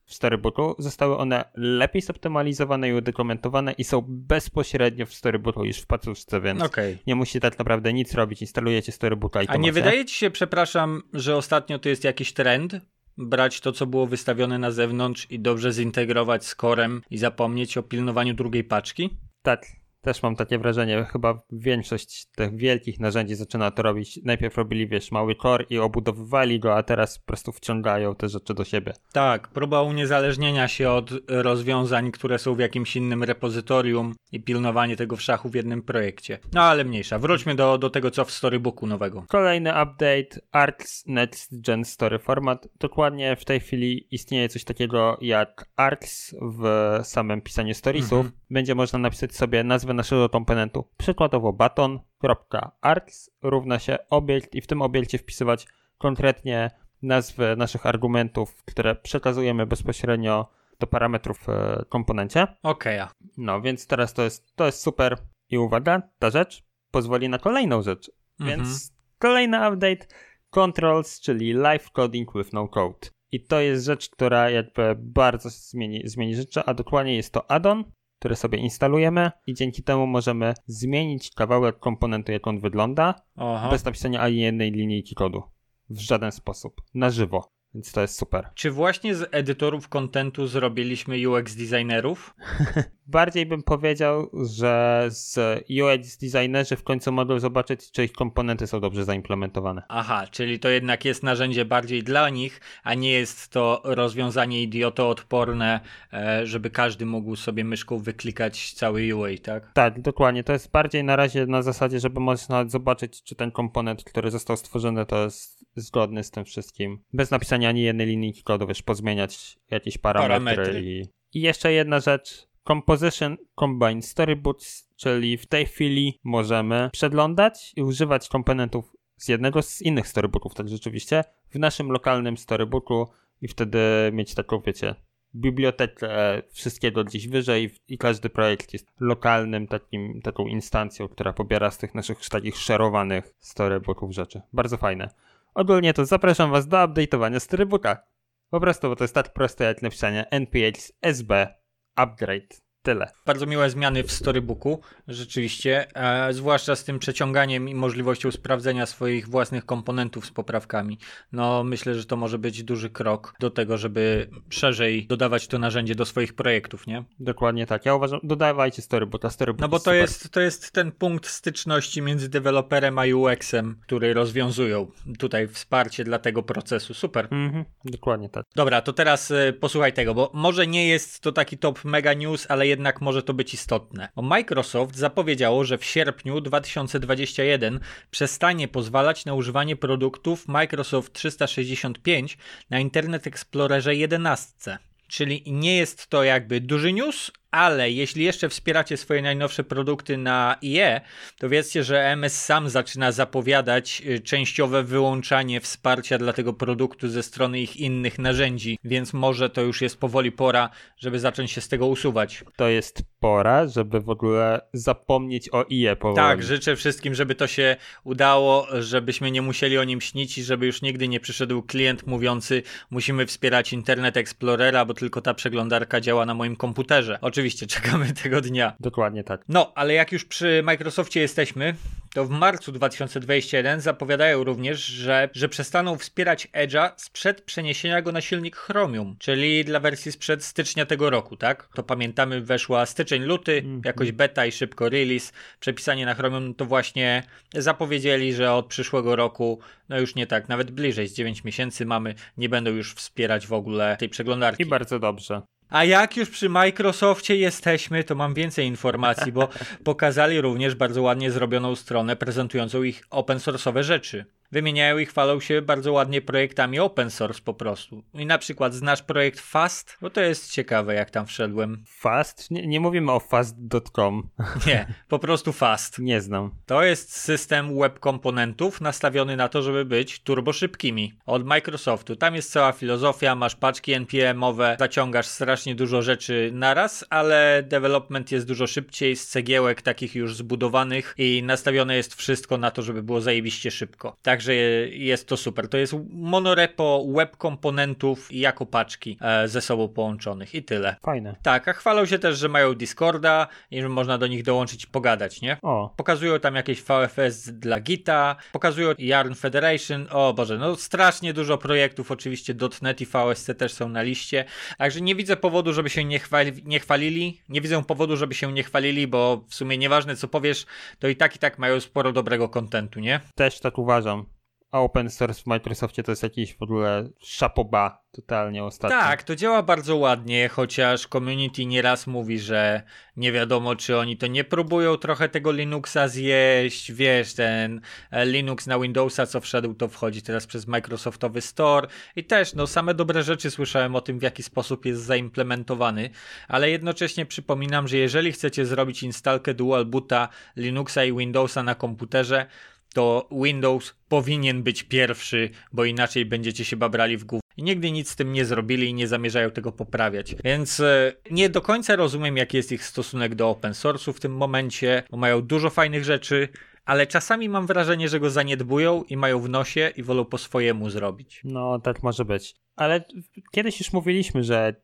w 0.05 0.13
Storybooku. 0.13 0.75
Zostały 0.79 1.17
one 1.17 1.45
lepiej 1.55 2.01
zoptymalizowane 2.01 2.89
i 2.89 2.93
udokumentowane 2.93 3.71
i 3.71 3.83
są 3.83 4.05
bezpośrednio 4.07 5.05
w 5.05 5.13
Storybooku 5.13 5.65
już 5.65 5.77
w 5.77 5.85
pacuszce, 5.85 6.41
więc 6.41 6.61
okay. 6.61 6.97
nie 7.07 7.15
musicie 7.15 7.39
tak 7.39 7.59
naprawdę 7.59 7.93
nic 7.93 8.13
robić. 8.13 8.41
Instalujecie 8.41 8.91
Storybooka 8.91 9.41
i 9.41 9.47
to 9.47 9.53
A 9.53 9.55
nie 9.55 9.61
macie. 9.61 9.71
wydaje 9.71 10.05
ci 10.05 10.15
się, 10.15 10.31
przepraszam, 10.31 11.01
że 11.13 11.35
ostatnio 11.35 11.79
to 11.79 11.89
jest 11.89 12.03
jakiś 12.03 12.33
trend? 12.33 12.81
Brać 13.17 13.61
to, 13.61 13.71
co 13.71 13.85
było 13.85 14.07
wystawione 14.07 14.59
na 14.59 14.71
zewnątrz 14.71 15.31
i 15.31 15.39
dobrze 15.39 15.71
zintegrować 15.71 16.45
z 16.45 16.55
korem 16.55 17.01
i 17.09 17.17
zapomnieć 17.17 17.77
o 17.77 17.83
pilnowaniu 17.83 18.33
drugiej 18.33 18.63
paczki? 18.63 19.09
Tak, 19.41 19.65
też 20.01 20.23
mam 20.23 20.35
takie 20.35 20.57
wrażenie, 20.57 21.05
chyba 21.11 21.41
większość 21.51 22.25
tych 22.25 22.55
wielkich 22.55 22.99
narzędzi 22.99 23.35
zaczyna 23.35 23.71
to 23.71 23.83
robić. 23.83 24.19
Najpierw 24.23 24.57
robili, 24.57 24.87
wiesz, 24.87 25.11
mały 25.11 25.35
core 25.35 25.65
i 25.69 25.77
obudowywali 25.77 26.59
go, 26.59 26.75
a 26.75 26.83
teraz 26.83 27.19
po 27.19 27.25
prostu 27.25 27.51
wciągają 27.51 28.15
te 28.15 28.29
rzeczy 28.29 28.53
do 28.53 28.63
siebie. 28.63 28.93
Tak, 29.13 29.47
próba 29.47 29.81
uniezależnienia 29.81 30.67
się 30.67 30.89
od 30.89 31.11
rozwiązań, 31.27 32.11
które 32.11 32.39
są 32.39 32.55
w 32.55 32.59
jakimś 32.59 32.95
innym 32.95 33.23
repozytorium 33.23 34.15
i 34.31 34.43
pilnowanie 34.43 34.95
tego 34.95 35.15
w 35.15 35.21
szachu 35.21 35.49
w 35.49 35.55
jednym 35.55 35.81
projekcie. 35.81 36.39
No 36.53 36.61
ale 36.61 36.83
mniejsza. 36.83 37.19
Wróćmy 37.19 37.55
do, 37.55 37.77
do 37.77 37.89
tego, 37.89 38.11
co 38.11 38.25
w 38.25 38.31
storybooku 38.31 38.87
nowego. 38.87 39.25
Kolejny 39.27 39.69
update 39.69 40.41
Arcs 40.51 41.03
Next 41.07 41.61
Gen 41.61 41.85
Story 41.85 42.19
Format. 42.19 42.67
Dokładnie 42.79 43.35
w 43.35 43.45
tej 43.45 43.59
chwili 43.59 44.07
istnieje 44.11 44.49
coś 44.49 44.63
takiego 44.63 45.17
jak 45.21 45.65
Arcs 45.75 46.35
w 46.41 46.63
samym 47.03 47.41
pisaniu 47.41 47.73
storiesów. 47.73 48.25
Mhm. 48.25 48.31
Będzie 48.49 48.75
można 48.75 48.99
napisać 48.99 49.35
sobie 49.35 49.63
nazwę 49.63 49.88
nazwę 49.93 50.15
naszego 50.15 50.29
komponentu. 50.29 50.87
Przykładowo 50.97 51.53
baton.args 51.53 53.29
równa 53.41 53.79
się 53.79 53.97
obiekt 54.09 54.55
i 54.55 54.61
w 54.61 54.67
tym 54.67 54.81
obiekcie 54.81 55.17
wpisywać 55.17 55.67
konkretnie 55.97 56.71
nazwy 57.01 57.55
naszych 57.55 57.85
argumentów, 57.85 58.63
które 58.63 58.95
przekazujemy 58.95 59.65
bezpośrednio 59.65 60.49
do 60.79 60.87
parametrów 60.87 61.39
w 61.39 61.49
e, 61.49 61.85
komponencie. 61.89 62.47
Okej. 62.63 63.01
Okay. 63.01 63.13
No 63.37 63.61
więc 63.61 63.87
teraz 63.87 64.13
to 64.13 64.23
jest, 64.23 64.55
to 64.55 64.65
jest 64.65 64.81
super. 64.81 65.17
I 65.49 65.57
uwaga, 65.57 66.01
ta 66.19 66.29
rzecz 66.29 66.63
pozwoli 66.91 67.29
na 67.29 67.39
kolejną 67.39 67.81
rzecz. 67.81 68.11
Mhm. 68.39 68.59
Więc 68.59 68.93
kolejny 69.19 69.57
update 69.57 70.05
controls, 70.49 71.19
czyli 71.21 71.53
live 71.53 71.91
coding 71.91 72.33
with 72.35 72.53
no 72.53 72.67
code. 72.67 73.09
I 73.31 73.43
to 73.43 73.59
jest 73.59 73.85
rzecz, 73.85 74.09
która 74.09 74.49
jakby 74.49 74.95
bardzo 74.97 75.49
zmieni, 75.49 76.01
zmieni 76.05 76.35
rzeczy, 76.35 76.61
a 76.65 76.73
dokładnie 76.73 77.15
jest 77.15 77.33
to 77.33 77.51
addon, 77.51 77.83
które 78.19 78.35
sobie 78.35 78.57
instalujemy 78.57 79.31
i 79.47 79.53
dzięki 79.53 79.83
temu 79.83 80.07
możemy 80.07 80.53
zmienić 80.65 81.31
kawałek 81.31 81.79
komponentu, 81.79 82.31
jak 82.31 82.47
on 82.47 82.59
wygląda, 82.59 83.15
Aha. 83.35 83.69
bez 83.69 83.85
napisania 83.85 84.21
ani 84.21 84.37
jednej 84.37 84.71
linijki 84.71 85.15
kodu. 85.15 85.43
W 85.89 85.99
żaden 85.99 86.31
sposób. 86.31 86.81
Na 86.93 87.09
żywo. 87.09 87.51
Więc 87.73 87.91
to 87.91 88.01
jest 88.01 88.15
super. 88.17 88.49
Czy 88.55 88.71
właśnie 88.71 89.15
z 89.15 89.29
edytorów 89.31 89.89
kontentu 89.89 90.47
zrobiliśmy 90.47 91.29
UX 91.29 91.55
designerów? 91.55 92.35
bardziej 93.09 93.45
bym 93.45 93.63
powiedział, 93.63 94.29
że 94.55 95.05
z 95.09 95.37
UX 95.69 96.17
designerzy 96.17 96.75
w 96.75 96.83
końcu 96.83 97.11
mogą 97.11 97.39
zobaczyć, 97.39 97.91
czy 97.91 98.03
ich 98.03 98.11
komponenty 98.11 98.67
są 98.67 98.79
dobrze 98.79 99.05
zaimplementowane. 99.05 99.81
Aha, 99.87 100.27
czyli 100.31 100.59
to 100.59 100.69
jednak 100.69 101.05
jest 101.05 101.23
narzędzie 101.23 101.65
bardziej 101.65 102.03
dla 102.03 102.29
nich, 102.29 102.61
a 102.83 102.93
nie 102.93 103.11
jest 103.11 103.49
to 103.49 103.81
rozwiązanie 103.83 104.63
idiotoodporne, 104.63 105.79
e, 106.13 106.45
żeby 106.47 106.69
każdy 106.69 107.05
mógł 107.05 107.35
sobie 107.35 107.63
myszką 107.63 107.97
wyklikać 107.97 108.73
cały 108.73 109.15
UI, 109.15 109.39
tak? 109.39 109.71
Tak, 109.73 110.01
dokładnie. 110.01 110.43
To 110.43 110.53
jest 110.53 110.71
bardziej 110.71 111.03
na 111.03 111.15
razie 111.15 111.45
na 111.45 111.61
zasadzie, 111.61 111.99
żeby 111.99 112.19
można 112.19 112.65
zobaczyć, 112.67 113.23
czy 113.23 113.35
ten 113.35 113.51
komponent, 113.51 114.03
który 114.03 114.31
został 114.31 114.57
stworzony, 114.57 115.05
to 115.05 115.23
jest 115.23 115.65
zgodny 115.75 116.23
z 116.23 116.31
tym 116.31 116.45
wszystkim. 116.45 117.03
Bez 117.13 117.31
napisania 117.31 117.69
ani 117.69 117.81
jednej 117.81 118.07
linijki 118.07 118.43
kodu, 118.43 118.67
wiesz, 118.67 118.81
pozmieniać 118.81 119.59
jakieś 119.71 119.97
parametry. 119.97 120.55
parametry. 120.55 120.81
I... 120.83 121.19
I 121.33 121.41
jeszcze 121.41 121.71
jedna 121.71 121.99
rzecz. 121.99 122.48
Composition 122.67 123.37
Combine 123.55 124.01
Storybooks, 124.01 124.89
czyli 124.95 125.37
w 125.37 125.45
tej 125.45 125.65
chwili 125.65 126.19
możemy 126.23 126.89
przeglądać 126.93 127.73
i 127.75 127.83
używać 127.83 128.29
komponentów 128.29 128.95
z 129.17 129.27
jednego 129.27 129.61
z 129.61 129.81
innych 129.81 130.07
storybooków, 130.07 130.53
tak 130.53 130.69
rzeczywiście, 130.69 131.23
w 131.49 131.59
naszym 131.59 131.91
lokalnym 131.91 132.37
storybooku 132.37 133.07
i 133.41 133.47
wtedy 133.47 133.79
mieć 134.13 134.35
taką, 134.35 134.61
wiecie, 134.61 134.95
bibliotekę 135.35 136.09
wszystkiego 136.51 137.03
gdzieś 137.03 137.27
wyżej 137.27 137.71
i 137.87 137.97
każdy 137.97 138.29
projekt 138.29 138.73
jest 138.73 138.87
lokalnym 138.99 139.67
takim, 139.67 140.21
taką 140.21 140.47
instancją, 140.47 141.07
która 141.07 141.33
pobiera 141.33 141.71
z 141.71 141.77
tych 141.77 141.95
naszych 141.95 142.29
takich 142.29 142.57
szerowanych 142.57 143.35
storybooków 143.39 144.11
rzeczy. 144.11 144.41
Bardzo 144.53 144.77
fajne. 144.77 145.09
Ogólnie 145.53 145.93
to 145.93 146.05
zapraszam 146.05 146.51
was 146.51 146.67
do 146.67 146.77
update'owania 146.77 147.39
storybooka. 147.39 148.03
Po 148.49 148.59
prostu, 148.59 148.89
bo 148.89 148.95
to 148.95 149.03
jest 149.03 149.15
tak 149.15 149.33
proste 149.33 149.63
jak 149.63 149.81
napisanie 149.81 150.29
npx 150.29 150.93
sb 151.01 151.58
upgrade 152.03 152.51
Tyle. 152.89 153.11
Bardzo 153.25 153.45
miłe 153.45 153.69
zmiany 153.69 154.03
w 154.03 154.11
storybooku, 154.11 154.81
rzeczywiście, 155.07 155.87
e, 155.95 156.33
zwłaszcza 156.33 156.75
z 156.75 156.83
tym 156.83 156.99
przeciąganiem 156.99 157.69
i 157.69 157.75
możliwością 157.75 158.31
sprawdzenia 158.31 158.85
swoich 158.85 159.27
własnych 159.27 159.65
komponentów 159.65 160.25
z 160.25 160.31
poprawkami. 160.31 160.97
No, 161.31 161.63
myślę, 161.63 161.95
że 161.95 162.05
to 162.05 162.17
może 162.17 162.39
być 162.39 162.63
duży 162.63 162.89
krok 162.89 163.33
do 163.39 163.49
tego, 163.49 163.77
żeby 163.77 164.29
szerzej 164.49 165.07
dodawać 165.07 165.47
to 165.47 165.59
narzędzie 165.59 165.95
do 165.95 166.05
swoich 166.05 166.33
projektów, 166.33 166.87
nie? 166.87 167.03
Dokładnie 167.19 167.65
tak. 167.65 167.85
Ja 167.85 167.95
uważam, 167.95 168.19
dodawajcie 168.23 168.81
storybook, 168.81 169.31
storybook 169.31 169.61
No 169.61 169.67
bo 169.67 169.79
to 169.79 169.93
jest, 169.93 170.29
to 170.29 170.41
jest 170.41 170.71
ten 170.71 170.91
punkt 170.91 171.27
styczności 171.27 172.01
między 172.01 172.29
deweloperem 172.29 172.99
a 172.99 173.03
UX-em, 173.15 173.79
który 173.81 174.13
rozwiązują 174.13 174.91
tutaj 175.19 175.47
wsparcie 175.47 176.03
dla 176.03 176.19
tego 176.19 176.43
procesu. 176.43 176.93
Super. 176.93 177.27
Mhm, 177.31 177.65
dokładnie 177.85 178.29
tak. 178.29 178.45
Dobra, 178.55 178.81
to 178.81 178.93
teraz 178.93 179.31
y, 179.31 179.53
posłuchaj 179.59 179.93
tego, 179.93 180.13
bo 180.13 180.31
może 180.33 180.67
nie 180.67 180.87
jest 180.87 181.19
to 181.19 181.31
taki 181.31 181.57
top 181.57 181.85
mega 181.85 182.13
news, 182.13 182.45
ale 182.49 182.67
jednak 182.67 182.78
może 183.01 183.23
to 183.23 183.33
być 183.33 183.53
istotne. 183.53 184.09
Microsoft 184.15 184.95
zapowiedziało, 184.95 185.63
że 185.63 185.77
w 185.77 185.85
sierpniu 185.85 186.41
2021 186.41 187.79
przestanie 188.11 188.67
pozwalać 188.67 189.25
na 189.25 189.33
używanie 189.33 189.75
produktów 189.75 190.47
Microsoft 190.47 191.13
365 191.13 192.37
na 192.69 192.79
Internet 192.79 193.27
Explorerze 193.27 193.95
11. 193.95 194.77
Czyli 195.07 195.43
nie 195.47 195.77
jest 195.77 196.07
to 196.07 196.23
jakby 196.23 196.61
duży 196.61 196.93
news, 196.93 197.31
ale 197.51 197.91
jeśli 197.91 198.23
jeszcze 198.23 198.49
wspieracie 198.49 198.97
swoje 198.97 199.21
najnowsze 199.21 199.63
produkty 199.63 200.17
na 200.17 200.55
IE, 200.61 201.01
to 201.37 201.49
wiedzcie, 201.49 201.83
że 201.83 202.05
MS 202.05 202.45
sam 202.45 202.69
zaczyna 202.69 203.11
zapowiadać 203.11 204.01
y, 204.05 204.19
częściowe 204.19 204.83
wyłączanie 204.83 205.61
wsparcia 205.61 206.17
dla 206.17 206.33
tego 206.33 206.53
produktu 206.53 207.09
ze 207.09 207.23
strony 207.23 207.59
ich 207.59 207.77
innych 207.77 208.19
narzędzi, 208.19 208.79
więc 208.83 209.13
może 209.13 209.49
to 209.49 209.61
już 209.61 209.81
jest 209.81 209.97
powoli 209.97 210.31
pora, 210.31 210.69
żeby 210.97 211.19
zacząć 211.19 211.51
się 211.51 211.61
z 211.61 211.67
tego 211.67 211.87
usuwać. 211.87 212.43
To 212.55 212.67
jest 212.67 213.03
pora, 213.19 213.67
żeby 213.67 214.01
w 214.01 214.09
ogóle 214.09 214.61
zapomnieć 214.73 215.49
o 215.51 215.65
IE 215.69 215.95
powoli. 215.95 216.15
Tak, 216.15 216.43
życzę 216.43 216.75
wszystkim, 216.75 217.15
żeby 217.15 217.35
to 217.35 217.47
się 217.47 217.75
udało, 218.03 218.67
żebyśmy 218.79 219.31
nie 219.31 219.41
musieli 219.41 219.77
o 219.77 219.83
nim 219.83 220.01
śnić 220.01 220.37
i 220.37 220.43
żeby 220.43 220.65
już 220.65 220.81
nigdy 220.81 221.07
nie 221.07 221.19
przyszedł 221.19 221.61
klient 221.61 222.07
mówiący 222.07 222.63
musimy 222.89 223.25
wspierać 223.25 223.73
Internet 223.73 224.17
Explorera, 224.17 224.85
bo 224.85 224.93
tylko 224.93 225.21
ta 225.21 225.33
przeglądarka 225.33 226.01
działa 226.01 226.25
na 226.25 226.33
moim 226.33 226.55
komputerze. 226.55 227.17
Oczywiście 227.21 227.38
oczywiście 227.39 227.67
czekamy 227.75 228.13
tego 228.13 228.41
dnia. 228.41 228.75
Dokładnie 228.79 229.23
tak. 229.23 229.41
No, 229.49 229.71
ale 229.75 229.93
jak 229.93 230.11
już 230.11 230.25
przy 230.25 230.61
Microsoftie 230.63 231.19
jesteśmy, 231.19 231.75
to 232.13 232.25
w 232.25 232.29
marcu 232.29 232.71
2021 232.71 233.81
zapowiadają 233.81 234.43
również, 234.43 234.85
że, 234.85 235.29
że 235.33 235.49
przestaną 235.49 235.97
wspierać 235.97 236.47
Edge'a 236.53 236.91
sprzed 236.95 237.41
przeniesienia 237.41 238.01
go 238.01 238.11
na 238.11 238.21
silnik 238.21 238.55
Chromium, 238.55 239.15
czyli 239.19 239.65
dla 239.65 239.79
wersji 239.79 240.11
sprzed 240.11 240.43
stycznia 240.43 240.85
tego 240.85 241.09
roku, 241.09 241.37
tak? 241.37 241.69
To 241.75 241.83
pamiętamy, 241.83 242.41
weszła 242.41 242.85
styczeń, 242.85 243.23
luty, 243.23 243.57
mm 243.57 243.81
-hmm. 243.81 243.85
jakoś 243.85 244.11
beta 244.11 244.45
i 244.45 244.51
szybko 244.51 244.89
release. 244.89 245.31
Przepisanie 245.59 246.05
na 246.05 246.13
Chromium 246.13 246.55
to 246.55 246.65
właśnie 246.65 247.23
zapowiedzieli, 247.53 248.33
że 248.33 248.53
od 248.53 248.67
przyszłego 248.67 249.15
roku, 249.15 249.59
no 249.89 249.99
już 249.99 250.15
nie 250.15 250.27
tak, 250.27 250.49
nawet 250.49 250.71
bliżej, 250.71 251.07
z 251.07 251.13
9 251.13 251.43
miesięcy 251.43 251.85
mamy, 251.85 252.15
nie 252.37 252.49
będą 252.49 252.71
już 252.71 252.93
wspierać 252.93 253.47
w 253.47 253.53
ogóle 253.53 253.97
tej 253.99 254.09
przeglądarki. 254.09 254.63
I 254.63 254.65
bardzo 254.65 254.99
dobrze. 254.99 255.41
A 255.69 255.83
jak 255.83 256.17
już 256.17 256.29
przy 256.29 256.49
Microsoftie 256.49 257.35
jesteśmy, 257.35 258.03
to 258.03 258.15
mam 258.15 258.33
więcej 258.33 258.67
informacji, 258.67 259.31
bo 259.31 259.49
pokazali 259.83 260.41
również 260.41 260.75
bardzo 260.75 261.01
ładnie 261.01 261.31
zrobioną 261.31 261.75
stronę 261.75 262.15
prezentującą 262.15 262.83
ich 262.83 263.03
open 263.09 263.37
source'owe 263.37 263.83
rzeczy 263.83 264.25
wymieniają 264.51 264.97
i 264.97 265.05
chwalą 265.05 265.39
się 265.39 265.61
bardzo 265.61 265.91
ładnie 265.91 266.21
projektami 266.21 266.79
open 266.79 267.11
source 267.11 267.41
po 267.45 267.53
prostu. 267.53 268.03
I 268.13 268.25
na 268.25 268.37
przykład 268.37 268.73
znasz 268.73 269.01
projekt 269.03 269.39
Fast? 269.39 269.97
Bo 270.01 270.09
to 270.09 270.21
jest 270.21 270.51
ciekawe, 270.51 270.93
jak 270.93 271.11
tam 271.11 271.25
wszedłem. 271.25 271.83
Fast? 271.87 272.51
Nie, 272.51 272.67
nie 272.67 272.79
mówimy 272.79 273.11
o 273.11 273.19
fast.com. 273.19 274.29
Nie, 274.67 274.87
po 275.07 275.19
prostu 275.19 275.53
Fast. 275.53 275.99
Nie 275.99 276.21
znam. 276.21 276.51
To 276.65 276.83
jest 276.83 277.17
system 277.17 277.79
web 277.79 277.99
komponentów 277.99 278.81
nastawiony 278.81 279.35
na 279.35 279.49
to, 279.49 279.61
żeby 279.61 279.85
być 279.85 280.19
turbo 280.19 280.53
szybkimi. 280.53 281.13
Od 281.25 281.45
Microsoftu. 281.45 282.15
Tam 282.15 282.35
jest 282.35 282.51
cała 282.51 282.71
filozofia, 282.71 283.35
masz 283.35 283.55
paczki 283.55 283.93
NPM-owe, 283.93 284.75
zaciągasz 284.79 285.27
strasznie 285.27 285.75
dużo 285.75 286.01
rzeczy 286.01 286.51
naraz, 286.53 287.05
ale 287.09 287.63
development 287.63 288.31
jest 288.31 288.47
dużo 288.47 288.67
szybciej 288.67 289.15
z 289.15 289.27
cegiełek 289.27 289.81
takich 289.81 290.15
już 290.15 290.35
zbudowanych 290.35 291.13
i 291.17 291.43
nastawione 291.43 291.95
jest 291.95 292.15
wszystko 292.15 292.57
na 292.57 292.71
to, 292.71 292.81
żeby 292.81 293.03
było 293.03 293.21
zajebiście 293.21 293.71
szybko. 293.71 294.17
Tak 294.21 294.38
Także 294.39 294.55
jest 294.55 295.27
to 295.27 295.37
super. 295.37 295.67
To 295.67 295.77
jest 295.77 295.95
monorepo 296.09 297.05
web 297.15 297.37
komponentów 297.37 298.27
jako 298.31 298.65
paczki 298.65 299.17
e, 299.21 299.47
ze 299.47 299.61
sobą 299.61 299.87
połączonych 299.87 300.55
i 300.55 300.63
tyle. 300.63 300.95
Fajne. 301.01 301.35
Tak, 301.43 301.67
a 301.67 301.73
chwalą 301.73 302.05
się 302.05 302.19
też, 302.19 302.37
że 302.37 302.49
mają 302.49 302.73
Discorda 302.73 303.47
i 303.71 303.81
że 303.81 303.89
można 303.89 304.17
do 304.17 304.27
nich 304.27 304.43
dołączyć 304.43 304.83
i 304.83 304.87
pogadać, 304.87 305.41
nie? 305.41 305.57
O. 305.61 305.93
Pokazują 305.97 306.39
tam 306.39 306.55
jakieś 306.55 306.81
VFS 306.81 307.49
dla 307.49 307.79
Gita, 307.79 308.35
pokazują 308.51 308.93
Yarn 308.97 309.33
Federation, 309.33 310.07
o 310.11 310.33
Boże, 310.33 310.57
no 310.57 310.75
strasznie 310.75 311.33
dużo 311.33 311.57
projektów, 311.57 312.11
oczywiście 312.11 312.55
.NET 312.81 313.01
i 313.01 313.05
VSC 313.05 313.49
też 313.57 313.73
są 313.73 313.89
na 313.89 314.01
liście, 314.01 314.45
także 314.77 315.01
nie 315.01 315.15
widzę 315.15 315.37
powodu, 315.37 315.73
żeby 315.73 315.89
się 315.89 316.05
nie, 316.05 316.19
chwali, 316.19 316.51
nie 316.65 316.79
chwalili, 316.79 317.41
nie 317.49 317.61
widzę 317.61 317.83
powodu, 317.83 318.17
żeby 318.17 318.33
się 318.33 318.51
nie 318.53 318.63
chwalili, 318.63 319.07
bo 319.07 319.43
w 319.47 319.55
sumie 319.55 319.77
nieważne 319.77 320.15
co 320.15 320.27
powiesz, 320.27 320.65
to 320.99 321.07
i 321.07 321.15
tak 321.15 321.35
i 321.35 321.39
tak 321.39 321.59
mają 321.59 321.79
sporo 321.79 322.11
dobrego 322.11 322.49
kontentu, 322.49 322.99
nie? 322.99 323.19
Też 323.35 323.59
tak 323.59 323.77
uważam 323.77 324.25
a 324.71 324.79
open 324.79 325.09
source 325.09 325.41
w 325.41 325.45
Microsoftie 325.45 326.03
to 326.03 326.11
jest 326.11 326.23
jakiś 326.23 326.55
w 326.55 326.61
ogóle 326.61 327.09
szapoba 327.19 328.03
totalnie 328.11 328.63
ostatnio. 328.63 328.97
Tak, 328.97 329.23
to 329.23 329.35
działa 329.35 329.63
bardzo 329.63 329.95
ładnie, 329.95 330.49
chociaż 330.49 331.07
community 331.07 331.65
nieraz 331.65 332.07
mówi, 332.07 332.39
że 332.39 332.81
nie 333.17 333.31
wiadomo, 333.31 333.75
czy 333.75 333.97
oni 333.97 334.17
to 334.17 334.27
nie 334.27 334.43
próbują 334.43 334.97
trochę 334.97 335.29
tego 335.29 335.51
Linuxa 335.51 336.07
zjeść. 336.07 336.91
Wiesz, 336.91 337.33
ten 337.33 337.81
e, 338.11 338.25
Linux 338.25 338.67
na 338.67 338.79
Windowsa, 338.79 339.25
co 339.25 339.41
wszedł, 339.41 339.73
to 339.73 339.87
wchodzi 339.87 340.21
teraz 340.21 340.47
przez 340.47 340.67
Microsoftowy 340.67 341.41
Store 341.41 341.87
i 342.15 342.23
też, 342.23 342.53
no, 342.53 342.67
same 342.67 342.93
dobre 342.93 343.23
rzeczy 343.23 343.51
słyszałem 343.51 343.95
o 343.95 344.01
tym, 344.01 344.19
w 344.19 344.23
jaki 344.23 344.43
sposób 344.43 344.85
jest 344.85 345.01
zaimplementowany, 345.01 346.09
ale 346.47 346.69
jednocześnie 346.69 347.25
przypominam, 347.25 347.87
że 347.87 347.97
jeżeli 347.97 348.31
chcecie 348.31 348.65
zrobić 348.65 349.03
instalkę 349.03 349.53
dual 349.53 349.85
boota 349.85 350.29
Linuxa 350.55 351.03
i 351.03 351.17
Windowsa 351.17 351.63
na 351.63 351.75
komputerze, 351.75 352.45
to 352.93 353.29
Windows 353.31 353.95
powinien 354.09 354.63
być 354.63 354.83
pierwszy, 354.83 355.49
bo 355.73 355.85
inaczej 355.85 356.25
będziecie 356.25 356.65
się 356.65 356.77
babrali 356.77 357.17
w 357.17 357.23
głowę. 357.23 357.41
I 357.57 357.63
nigdy 357.63 357.91
nic 357.91 358.09
z 358.09 358.15
tym 358.15 358.33
nie 358.33 358.45
zrobili 358.45 358.89
i 358.89 358.93
nie 358.93 359.07
zamierzają 359.07 359.51
tego 359.51 359.71
poprawiać. 359.71 360.35
Więc 360.43 360.79
e, 360.79 361.13
nie 361.31 361.49
do 361.49 361.61
końca 361.61 361.95
rozumiem, 361.95 362.37
jaki 362.37 362.57
jest 362.57 362.71
ich 362.71 362.85
stosunek 362.85 363.35
do 363.35 363.49
open 363.49 363.71
source'u 363.71 364.13
w 364.13 364.19
tym 364.19 364.37
momencie, 364.37 365.03
bo 365.11 365.17
mają 365.17 365.41
dużo 365.41 365.69
fajnych 365.69 366.03
rzeczy, 366.03 366.49
ale 366.85 367.07
czasami 367.07 367.49
mam 367.49 367.67
wrażenie, 367.67 368.09
że 368.09 368.19
go 368.19 368.29
zaniedbują 368.29 369.03
i 369.03 369.17
mają 369.17 369.39
w 369.39 369.49
nosie 369.49 369.91
i 369.95 370.03
wolą 370.03 370.25
po 370.25 370.37
swojemu 370.37 370.89
zrobić. 370.89 371.41
No, 371.43 371.79
tak 371.79 372.03
może 372.03 372.25
być. 372.25 372.55
Ale 372.75 373.05
kiedyś 373.51 373.79
już 373.79 373.93
mówiliśmy, 373.93 374.43
że 374.43 374.75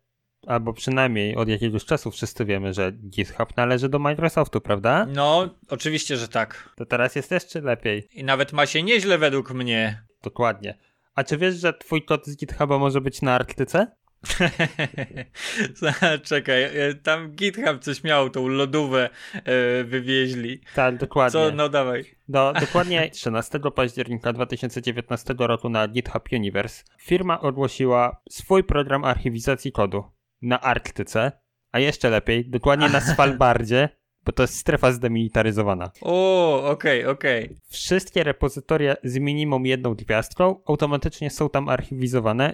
albo 0.48 0.74
przynajmniej 0.74 1.36
od 1.36 1.50
jakiegoś 1.50 1.86
czasu 1.86 2.12
wszyscy 2.12 2.46
wiemy, 2.46 2.74
że 2.74 2.92
GitHub 2.92 3.58
należy 3.58 3.90
do 3.90 4.00
Microsoftu, 4.00 4.62
prawda? 4.62 5.06
No, 5.10 5.50
oczywiście, 5.70 6.18
że 6.18 6.28
tak. 6.28 6.70
To 6.78 6.86
teraz 6.86 7.16
jest 7.16 7.32
jeszcze 7.32 7.62
lepiej. 7.62 8.08
I 8.14 8.24
nawet 8.24 8.54
ma 8.54 8.66
się 8.66 8.84
nieźle 8.84 9.18
według 9.18 9.52
mnie. 9.52 10.04
Dokładnie. 10.24 10.78
A 11.16 11.24
czy 11.24 11.38
wiesz, 11.38 11.56
że 11.56 11.74
twój 11.74 12.06
kod 12.06 12.26
z 12.26 12.38
GitHuba 12.38 12.78
może 12.78 13.02
być 13.02 13.22
na 13.22 13.36
Arktyce? 13.36 13.88
Czekaj, 16.24 16.64
e, 16.64 16.94
tam 16.94 17.32
GitHub 17.32 17.80
coś 17.80 18.04
miał, 18.04 18.30
tą 18.30 18.48
lodówę 18.48 19.10
e, 19.34 19.84
wywieźli. 19.84 20.62
Tak, 20.76 20.98
dokładnie. 20.98 21.32
Co, 21.32 21.52
no 21.52 21.70
dawaj. 21.70 22.06
Do, 22.28 22.54
dokładnie 22.60 23.10
13 23.12 23.60
października 23.76 24.34
2019 24.34 25.36
roku 25.38 25.70
na 25.70 25.88
GitHub 25.88 26.24
Universe 26.32 26.84
firma 27.00 27.42
ogłosiła 27.42 28.22
swój 28.30 28.64
program 28.64 29.04
archiwizacji 29.04 29.72
kodu 29.72 30.04
na 30.42 30.62
Arktyce, 30.62 31.32
a 31.72 31.80
jeszcze 31.80 32.10
lepiej, 32.10 32.50
dokładnie 32.50 32.90
na 32.90 33.02
Svalbardzie, 33.02 33.90
bo 34.26 34.32
to 34.32 34.44
jest 34.44 34.58
strefa 34.58 34.92
zdemilitaryzowana. 34.92 35.92
O, 36.02 36.70
okej, 36.70 37.02
okay, 37.02 37.12
okej. 37.12 37.46
Okay. 37.46 37.58
Wszystkie 37.70 38.24
repozytoria 38.24 38.96
z 39.04 39.18
minimum 39.18 39.66
jedną 39.66 39.96
gwiazdką 39.96 40.62
automatycznie 40.66 41.30
są 41.30 41.50
tam 41.50 41.70
archiwizowane 41.70 42.52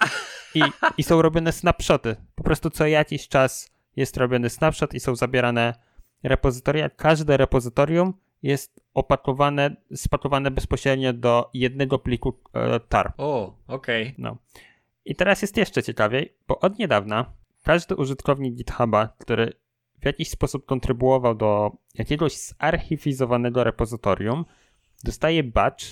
i, 0.56 0.62
i 0.98 1.04
są 1.04 1.22
robione 1.22 1.52
snapshoty. 1.52 2.16
Po 2.36 2.44
prostu 2.44 2.70
co 2.70 2.88
jakiś 2.88 3.28
czas 3.28 3.72
jest 3.96 4.18
robiony 4.18 4.50
snapshot 4.50 4.94
i 4.94 5.00
są 5.00 5.16
zabierane 5.16 5.74
repozytoria. 6.24 6.90
Każde 6.90 7.38
repozytorium 7.38 8.14
jest 8.44 8.82
opakowane, 8.94 9.76
spakowane 9.96 10.52
bezpośrednio 10.52 11.14
do 11.14 11.50
jednego 11.54 12.00
pliku 12.00 12.40
e, 12.54 12.80
tar. 12.80 13.14
O, 13.18 13.56
okej. 13.68 14.04
Okay. 14.04 14.16
No. 14.18 14.38
I 15.06 15.16
teraz 15.16 15.42
jest 15.42 15.58
jeszcze 15.58 15.84
ciekawiej, 15.84 16.34
bo 16.48 16.60
od 16.60 16.80
niedawna 16.80 17.34
każdy 17.64 17.96
użytkownik 17.96 18.56
GitHuba, 18.56 19.16
który 19.20 19.54
w 20.02 20.06
jakiś 20.06 20.30
sposób 20.30 20.66
kontrybuował 20.66 21.36
do 21.36 21.72
jakiegoś 21.96 22.38
zarchiwizowanego 22.38 23.64
repozytorium, 23.64 24.46
dostaje 25.04 25.44
badge, 25.44 25.84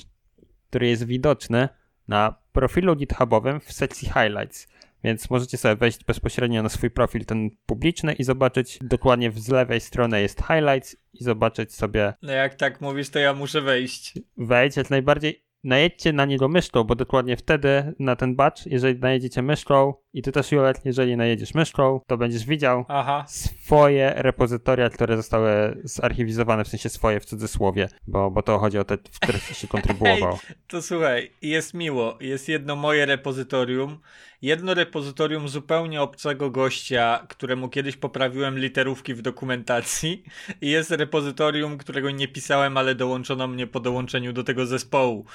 który 0.70 0.88
jest 0.88 1.06
widoczny 1.06 1.70
na 2.08 2.36
profilu 2.52 2.96
GitHubowym 2.96 3.60
w 3.60 3.72
sekcji 3.74 4.08
Highlights. 4.08 4.68
Więc 5.04 5.30
możecie 5.30 5.58
sobie 5.58 5.76
wejść 5.76 6.04
bezpośrednio 6.04 6.64
na 6.64 6.70
swój 6.70 6.90
profil 6.90 7.26
ten 7.26 7.50
publiczny 7.66 8.14
i 8.14 8.24
zobaczyć 8.24 8.80
dokładnie 8.82 9.32
z 9.32 9.50
lewej 9.50 9.80
strony 9.80 10.22
jest 10.22 10.42
highlights 10.42 10.96
i 11.14 11.24
zobaczyć 11.24 11.76
sobie. 11.76 12.14
No 12.22 12.32
jak 12.32 12.56
tak 12.56 12.82
mówisz, 12.82 13.10
to 13.10 13.20
ja 13.20 13.34
muszę 13.34 13.62
wejść. 13.62 14.14
Wejdź 14.38 14.78
jak 14.78 14.90
najbardziej 14.90 15.49
najedźcie 15.64 16.14
na 16.14 16.26
niego 16.26 16.48
myszką, 16.48 16.84
bo 16.84 16.96
dokładnie 16.96 17.38
wtedy 17.38 17.94
na 18.00 18.16
ten 18.16 18.36
batch, 18.36 18.66
jeżeli 18.66 19.00
najedziecie 19.00 19.42
myszką 19.42 19.94
i 20.14 20.22
ty 20.22 20.32
też 20.32 20.52
Julet, 20.52 20.86
jeżeli 20.86 21.18
najedziesz 21.18 21.54
myszką, 21.54 22.02
to 22.08 22.18
będziesz 22.18 22.46
widział 22.46 22.86
Aha. 22.88 23.26
swoje 23.28 24.14
repozytoria, 24.16 24.90
które 24.90 25.18
zostały 25.18 25.82
zarchiwizowane, 25.84 26.64
w 26.64 26.68
sensie 26.68 26.90
swoje 26.90 27.20
w 27.20 27.26
cudzysłowie, 27.26 27.90
bo, 28.08 28.32
bo 28.32 28.42
to 28.42 28.60
chodzi 28.60 28.78
o 28.80 28.84
te, 28.84 28.98
w 29.12 29.20
których 29.20 29.44
się 29.44 29.68
kontrybuował. 29.78 30.36
Hey, 30.36 30.56
to 30.68 30.82
słuchaj, 30.82 31.32
jest 31.42 31.74
miło, 31.74 32.18
jest 32.22 32.50
jedno 32.50 32.76
moje 32.76 33.06
repozytorium, 33.06 34.00
jedno 34.42 34.74
repozytorium 34.74 35.50
zupełnie 35.50 36.02
obcego 36.02 36.50
gościa, 36.52 37.26
któremu 37.30 37.70
kiedyś 37.70 37.98
poprawiłem 37.98 38.60
literówki 38.60 39.14
w 39.14 39.22
dokumentacji 39.22 40.24
i 40.62 40.70
jest 40.70 40.92
repozytorium, 40.92 41.78
którego 41.78 42.12
nie 42.12 42.28
pisałem, 42.28 42.78
ale 42.78 42.96
dołączono 42.96 43.48
mnie 43.48 43.68
po 43.68 43.80
dołączeniu 43.80 44.34
do 44.34 44.44
tego 44.44 44.66
zespołu. 44.66 45.26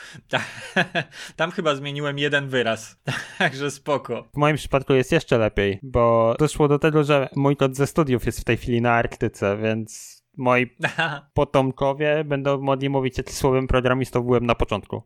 Tam 1.37 1.51
chyba 1.51 1.75
zmieniłem 1.75 2.19
jeden 2.19 2.49
wyraz, 2.49 3.01
także 3.39 3.71
spoko. 3.71 4.29
W 4.35 4.37
moim 4.37 4.57
przypadku 4.57 4.95
jest 4.95 5.13
jeszcze 5.13 5.39
lepiej, 5.39 5.79
bo 5.83 6.35
doszło 6.39 6.69
do 6.69 6.79
tego, 6.79 7.05
że 7.05 7.29
mój 7.37 7.57
kod 7.57 7.77
ze 7.77 7.87
studiów 7.87 8.27
jest 8.27 8.41
w 8.41 8.45
tej 8.45 8.57
chwili 8.57 8.81
na 8.81 8.93
Arktyce, 8.93 9.59
więc 9.63 10.24
moi 10.37 10.67
potomkowie 11.35 12.25
będą 12.25 12.61
mogli 12.61 12.91
mówić, 12.91 13.19
jaki 13.19 13.33
słowem 13.33 13.67
programistą 13.67 14.23
byłem 14.23 14.47
na 14.47 14.55
początku. 14.55 15.03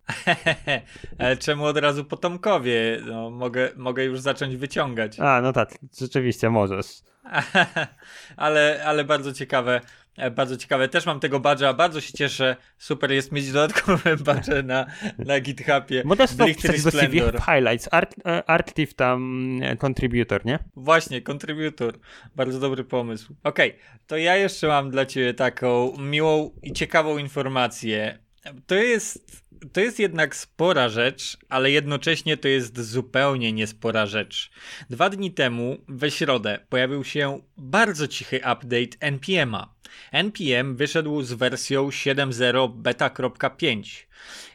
Ale 1.19 1.37
czemu 1.37 1.65
od 1.65 1.77
razu 1.77 2.05
potomkowie? 2.05 3.01
No, 3.07 3.31
mogę, 3.31 3.71
mogę 3.77 4.05
już 4.05 4.21
zacząć 4.21 4.57
wyciągać. 4.57 5.21
A, 5.21 5.41
no 5.41 5.53
tak, 5.53 5.79
rzeczywiście 5.99 6.51
możesz. 6.51 6.87
ale, 8.37 8.83
ale 8.85 9.05
bardzo 9.05 9.33
ciekawe. 9.33 9.81
E, 10.19 10.31
bardzo 10.31 10.57
ciekawe. 10.57 10.89
Też 10.89 11.07
mam 11.07 11.21
tego 11.21 11.41
badża, 11.41 11.75
bardzo 11.75 12.01
się 12.01 12.13
cieszę. 12.13 12.57
Super 12.79 13.13
jest 13.13 13.33
mieć 13.33 13.53
dodatkowe 13.53 14.17
badże 14.27 14.63
na, 14.63 14.87
na 15.19 15.41
GitHubie. 15.41 16.03
Bo 16.05 16.17
też 16.17 16.31
to 16.37 16.47
do 16.85 16.91
CV 16.91 17.21
highlights. 17.47 17.89
Art, 17.91 18.15
e, 18.27 18.51
Arctive 18.51 18.95
tam 18.95 19.49
e, 19.63 19.77
contributor, 19.77 20.47
nie? 20.47 20.59
Właśnie, 20.77 21.23
contributor. 21.23 21.99
Bardzo 22.37 22.61
dobry 22.61 22.85
pomysł. 22.85 23.35
Okej, 23.45 23.71
okay, 23.71 23.83
to 24.07 24.17
ja 24.17 24.37
jeszcze 24.37 24.69
mam 24.69 24.91
dla 24.91 25.07
ciebie 25.07 25.35
taką 25.35 25.93
miłą 25.99 26.51
i 26.63 26.73
ciekawą 26.73 27.19
informację. 27.19 28.19
To 28.67 28.75
jest 28.75 29.43
to 29.73 29.81
jest 29.81 29.99
jednak 29.99 30.37
spora 30.37 30.89
rzecz, 30.89 31.39
ale 31.49 31.71
jednocześnie 31.71 32.37
to 32.37 32.49
jest 32.49 32.81
zupełnie 32.81 33.53
niespora 33.53 34.07
rzecz. 34.07 34.51
Dwa 34.91 35.11
dni 35.11 35.33
temu, 35.33 35.79
we 35.89 36.11
środę, 36.11 36.59
pojawił 36.69 37.05
się 37.05 37.41
bardzo 37.57 38.09
cichy 38.09 38.37
update 38.37 39.13
NPM'a. 39.13 39.67
NPM 40.13 40.77
wyszedł 40.77 41.23
z 41.23 41.33
wersją 41.33 41.89
7.0 41.89 42.73
beta.5. 42.75 44.07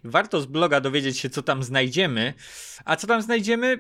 Warto 0.04 0.42
z 0.42 0.46
bloga 0.46 0.82
dowiedzieć 0.82 1.20
się, 1.20 1.30
co 1.30 1.42
tam 1.42 1.64
znajdziemy. 1.64 2.34
A 2.86 2.96
co 2.96 3.08
tam 3.08 3.22
znajdziemy? 3.22 3.80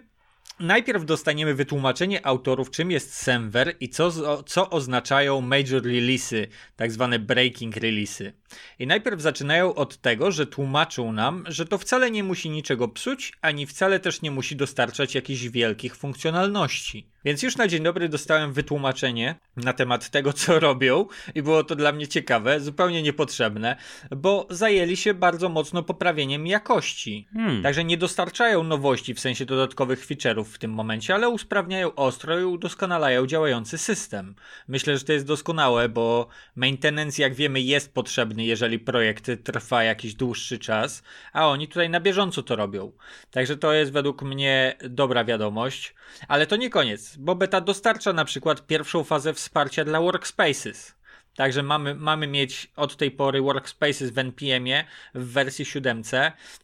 Najpierw 0.59 1.05
dostaniemy 1.05 1.53
wytłumaczenie 1.53 2.25
autorów, 2.25 2.71
czym 2.71 2.91
jest 2.91 3.13
Semver 3.13 3.75
i 3.79 3.89
co, 3.89 4.43
co 4.43 4.69
oznaczają 4.69 5.41
major 5.41 5.81
release'y, 5.81 6.47
tak 6.75 6.91
zwane 6.91 7.19
breaking 7.19 7.75
release'y. 7.75 8.31
I 8.79 8.87
najpierw 8.87 9.21
zaczynają 9.21 9.75
od 9.75 9.97
tego, 9.97 10.31
że 10.31 10.47
tłumaczą 10.47 11.11
nam, 11.11 11.43
że 11.47 11.65
to 11.65 11.77
wcale 11.77 12.11
nie 12.11 12.23
musi 12.23 12.49
niczego 12.49 12.87
psuć, 12.87 13.33
ani 13.41 13.65
wcale 13.65 13.99
też 13.99 14.21
nie 14.21 14.31
musi 14.31 14.55
dostarczać 14.55 15.15
jakichś 15.15 15.43
wielkich 15.43 15.95
funkcjonalności. 15.95 17.13
Więc 17.25 17.43
już 17.43 17.57
na 17.57 17.67
dzień 17.67 17.83
dobry 17.83 18.09
dostałem 18.09 18.53
wytłumaczenie 18.53 19.35
na 19.57 19.73
temat 19.73 20.09
tego, 20.09 20.33
co 20.33 20.59
robią, 20.67 21.05
i 21.35 21.41
było 21.41 21.63
to 21.63 21.75
dla 21.75 21.91
mnie 21.91 22.07
ciekawe, 22.07 22.59
zupełnie 22.59 23.03
niepotrzebne, 23.03 23.75
bo 24.11 24.47
zajęli 24.49 24.97
się 24.97 25.13
bardzo 25.13 25.49
mocno 25.49 25.83
poprawieniem 25.83 26.47
jakości. 26.47 27.27
Hmm. 27.33 27.63
Także 27.63 27.83
nie 27.83 27.97
dostarczają 27.97 28.63
nowości 28.63 29.13
w 29.13 29.19
sensie 29.19 29.45
dodatkowych 29.45 30.07
feature'ów 30.07 30.43
w 30.43 30.57
tym 30.57 30.71
momencie, 30.71 31.15
ale 31.15 31.29
usprawniają 31.29 31.95
ostro 31.95 32.39
i 32.39 32.43
udoskonalają 32.43 33.27
działający 33.27 33.77
system. 33.77 34.35
Myślę, 34.67 34.97
że 34.97 35.03
to 35.03 35.13
jest 35.13 35.25
doskonałe, 35.25 35.89
bo 35.89 36.27
maintenance, 36.55 37.21
jak 37.21 37.33
wiemy, 37.33 37.61
jest 37.61 37.93
potrzebny, 37.93 38.42
jeżeli 38.47 38.79
projekt 38.79 39.31
trwa 39.43 39.83
jakiś 39.83 40.15
dłuższy 40.15 40.59
czas, 40.59 41.03
a 41.33 41.47
oni 41.47 41.67
tutaj 41.67 41.89
na 41.89 41.99
bieżąco 41.99 42.43
to 42.43 42.55
robią. 42.55 42.91
Także 43.31 43.57
to 43.57 43.73
jest 43.73 43.91
według 43.91 44.21
mnie 44.21 44.77
dobra 44.89 45.25
wiadomość, 45.25 45.95
ale 46.27 46.47
to 46.47 46.55
nie 46.55 46.69
koniec 46.69 47.17
bo 47.17 47.35
beta 47.35 47.61
dostarcza 47.61 48.13
na 48.13 48.25
przykład 48.25 48.67
pierwszą 48.67 49.03
fazę 49.03 49.33
wsparcia 49.33 49.85
dla 49.85 50.01
workspaces. 50.01 50.95
Także 51.35 51.63
mamy, 51.63 51.95
mamy 51.95 52.27
mieć 52.27 52.71
od 52.75 52.97
tej 52.97 53.11
pory 53.11 53.41
workspaces 53.41 54.11
w 54.11 54.17
NPM-ie 54.17 54.85
w 55.15 55.31
wersji 55.31 55.65
7 55.65 56.01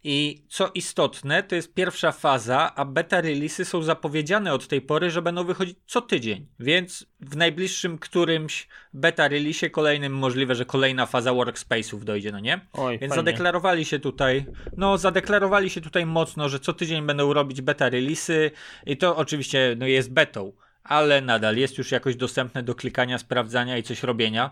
i 0.03 0.43
co 0.49 0.71
istotne, 0.73 1.43
to 1.43 1.55
jest 1.55 1.73
pierwsza 1.73 2.12
faza, 2.12 2.75
a 2.75 2.86
beta 2.86 3.21
releasy 3.21 3.65
są 3.65 3.84
zapowiedziane 3.84 4.53
od 4.53 4.67
tej 4.67 4.82
pory, 4.82 5.12
że 5.12 5.21
będą 5.21 5.43
wychodzić 5.43 5.77
co 5.88 6.01
tydzień. 6.01 6.47
Więc 6.60 7.05
w 7.19 7.36
najbliższym 7.36 7.97
którymś 7.97 8.67
beta 8.93 9.27
release 9.27 9.69
kolejnym 9.71 10.13
możliwe, 10.13 10.55
że 10.55 10.65
kolejna 10.65 11.05
faza 11.05 11.32
workspace'ów 11.32 12.03
dojdzie, 12.03 12.32
no 12.32 12.39
nie? 12.39 12.60
Oj, 12.73 12.99
Więc 12.99 13.13
fajnie. 13.13 13.15
zadeklarowali 13.15 13.86
się 13.86 13.99
tutaj, 13.99 14.45
no 14.77 14.97
zadeklarowali 14.97 15.69
się 15.69 15.82
tutaj 15.82 16.05
mocno, 16.05 16.49
że 16.49 16.60
co 16.60 16.73
tydzień 16.73 17.05
będą 17.05 17.34
robić 17.34 17.62
beta 17.62 17.89
releasy 17.89 18.51
i 18.86 18.97
to 18.97 19.15
oczywiście 19.17 19.75
no 19.77 19.86
jest 19.86 20.13
betą 20.13 20.51
ale 20.89 21.21
nadal 21.21 21.58
jest 21.58 21.78
już 21.78 21.91
jakoś 21.91 22.15
dostępne 22.15 22.63
do 22.63 22.75
klikania, 22.75 23.17
sprawdzania 23.17 23.78
i 23.78 23.84
coś 23.84 24.04
robienia. 24.04 24.52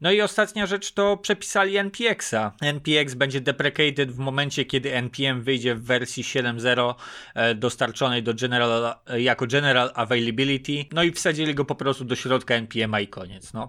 No 0.00 0.12
i 0.12 0.20
ostatnia 0.20 0.66
rzecz 0.66 0.92
to 0.92 1.16
przepisali 1.16 1.76
NPX-a. 1.76 2.52
NPX 2.60 3.14
będzie 3.14 3.40
deprecated 3.40 4.12
w 4.12 4.18
momencie, 4.18 4.64
kiedy 4.64 4.94
NPM 4.94 5.42
wyjdzie 5.42 5.74
w 5.74 5.84
wersji 5.84 6.22
7.0 6.22 6.94
e, 7.34 7.54
dostarczonej 7.54 8.22
do 8.22 8.34
general, 8.34 8.94
e, 9.06 9.20
jako 9.20 9.46
General 9.46 9.90
Availability. 9.94 10.84
No 10.92 11.02
i 11.02 11.12
wsadzili 11.12 11.54
go 11.54 11.64
po 11.64 11.74
prostu 11.74 12.04
do 12.04 12.16
środka 12.16 12.54
NPM-a 12.54 13.00
i 13.00 13.08
koniec. 13.08 13.52
No. 13.52 13.68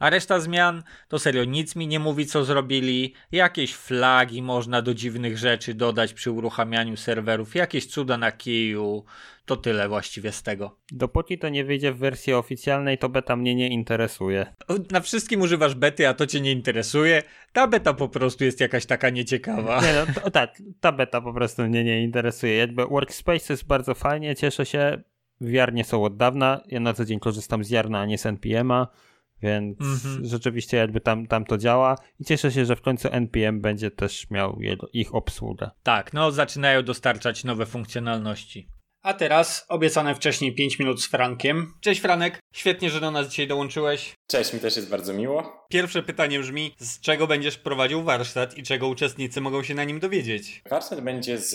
A 0.00 0.10
reszta 0.10 0.40
zmian 0.40 0.82
to 1.08 1.18
serio 1.18 1.44
nic 1.44 1.76
mi 1.76 1.86
nie 1.86 1.98
mówi, 1.98 2.26
co 2.26 2.44
zrobili. 2.44 3.14
Jakieś 3.32 3.74
flagi 3.74 4.42
można 4.42 4.82
do 4.82 4.94
dziwnych 4.94 5.38
rzeczy 5.38 5.74
dodać 5.74 6.12
przy 6.12 6.30
uruchamianiu 6.30 6.96
serwerów, 6.96 7.54
jakieś 7.54 7.86
cuda 7.86 8.18
na 8.18 8.32
kiju. 8.32 9.04
To 9.46 9.56
tyle 9.56 9.88
właściwie 9.88 10.32
z 10.32 10.42
tego. 10.42 10.78
Dopóki 10.92 11.38
to 11.38 11.48
nie 11.48 11.64
wyjdzie 11.64 11.92
w 11.92 11.98
wersji 11.98 12.32
oficjalnej, 12.32 12.98
to 12.98 13.08
beta 13.08 13.36
mnie 13.36 13.54
nie 13.54 13.68
interesuje. 13.68 14.46
Na 14.90 15.00
wszystkim 15.00 15.40
używasz 15.40 15.74
bety, 15.74 16.08
a 16.08 16.14
to 16.14 16.26
cię 16.26 16.40
nie 16.40 16.52
interesuje. 16.52 17.22
Ta 17.52 17.66
beta 17.66 17.94
po 17.94 18.08
prostu 18.08 18.44
jest 18.44 18.60
jakaś 18.60 18.86
taka 18.86 19.10
nieciekawa. 19.10 19.80
Nie 19.80 19.92
no, 19.92 20.20
to, 20.20 20.30
tak, 20.30 20.62
ta 20.80 20.92
beta 20.92 21.20
po 21.20 21.32
prostu 21.32 21.62
mnie 21.62 21.84
nie 21.84 22.02
interesuje. 22.02 22.56
Jakby 22.56 22.86
Workspace 22.86 23.52
jest 23.52 23.66
bardzo 23.66 23.94
fajnie, 23.94 24.36
cieszę 24.36 24.66
się. 24.66 25.02
Wiarnie 25.40 25.84
są 25.84 26.04
od 26.04 26.16
dawna. 26.16 26.60
Ja 26.68 26.80
na 26.80 26.94
co 26.94 27.04
dzień 27.04 27.20
korzystam 27.20 27.64
z 27.64 27.70
Jarna, 27.70 28.00
a 28.00 28.06
nie 28.06 28.18
z 28.18 28.26
NPM-a. 28.26 28.88
Więc 29.42 29.78
mm-hmm. 29.78 30.24
rzeczywiście 30.24 30.76
jakby 30.76 31.00
tam, 31.00 31.26
tam 31.26 31.44
to 31.44 31.58
działa 31.58 31.96
i 32.20 32.24
cieszę 32.24 32.52
się, 32.52 32.64
że 32.64 32.76
w 32.76 32.80
końcu 32.80 33.08
NPM 33.12 33.60
będzie 33.60 33.90
też 33.90 34.30
miał 34.30 34.60
jego, 34.60 34.88
ich 34.92 35.14
obsługę. 35.14 35.70
Tak, 35.82 36.12
no 36.12 36.30
zaczynają 36.30 36.82
dostarczać 36.82 37.44
nowe 37.44 37.66
funkcjonalności. 37.66 38.73
A 39.04 39.14
teraz 39.14 39.66
obiecane 39.68 40.14
wcześniej 40.14 40.54
5 40.54 40.78
minut 40.78 41.02
z 41.02 41.06
Frankiem. 41.06 41.74
Cześć 41.80 42.00
Franek, 42.00 42.38
świetnie, 42.52 42.90
że 42.90 43.00
do 43.00 43.10
nas 43.10 43.28
dzisiaj 43.28 43.46
dołączyłeś. 43.46 44.14
Cześć, 44.26 44.52
mi 44.52 44.60
też 44.60 44.76
jest 44.76 44.88
bardzo 44.90 45.12
miło. 45.12 45.66
Pierwsze 45.68 46.02
pytanie 46.02 46.40
brzmi, 46.40 46.74
z 46.78 47.00
czego 47.00 47.26
będziesz 47.26 47.58
prowadził 47.58 48.02
warsztat 48.02 48.58
i 48.58 48.62
czego 48.62 48.88
uczestnicy 48.88 49.40
mogą 49.40 49.62
się 49.62 49.74
na 49.74 49.84
nim 49.84 50.00
dowiedzieć? 50.00 50.62
Warsztat 50.70 51.00
będzie 51.00 51.38
z 51.38 51.54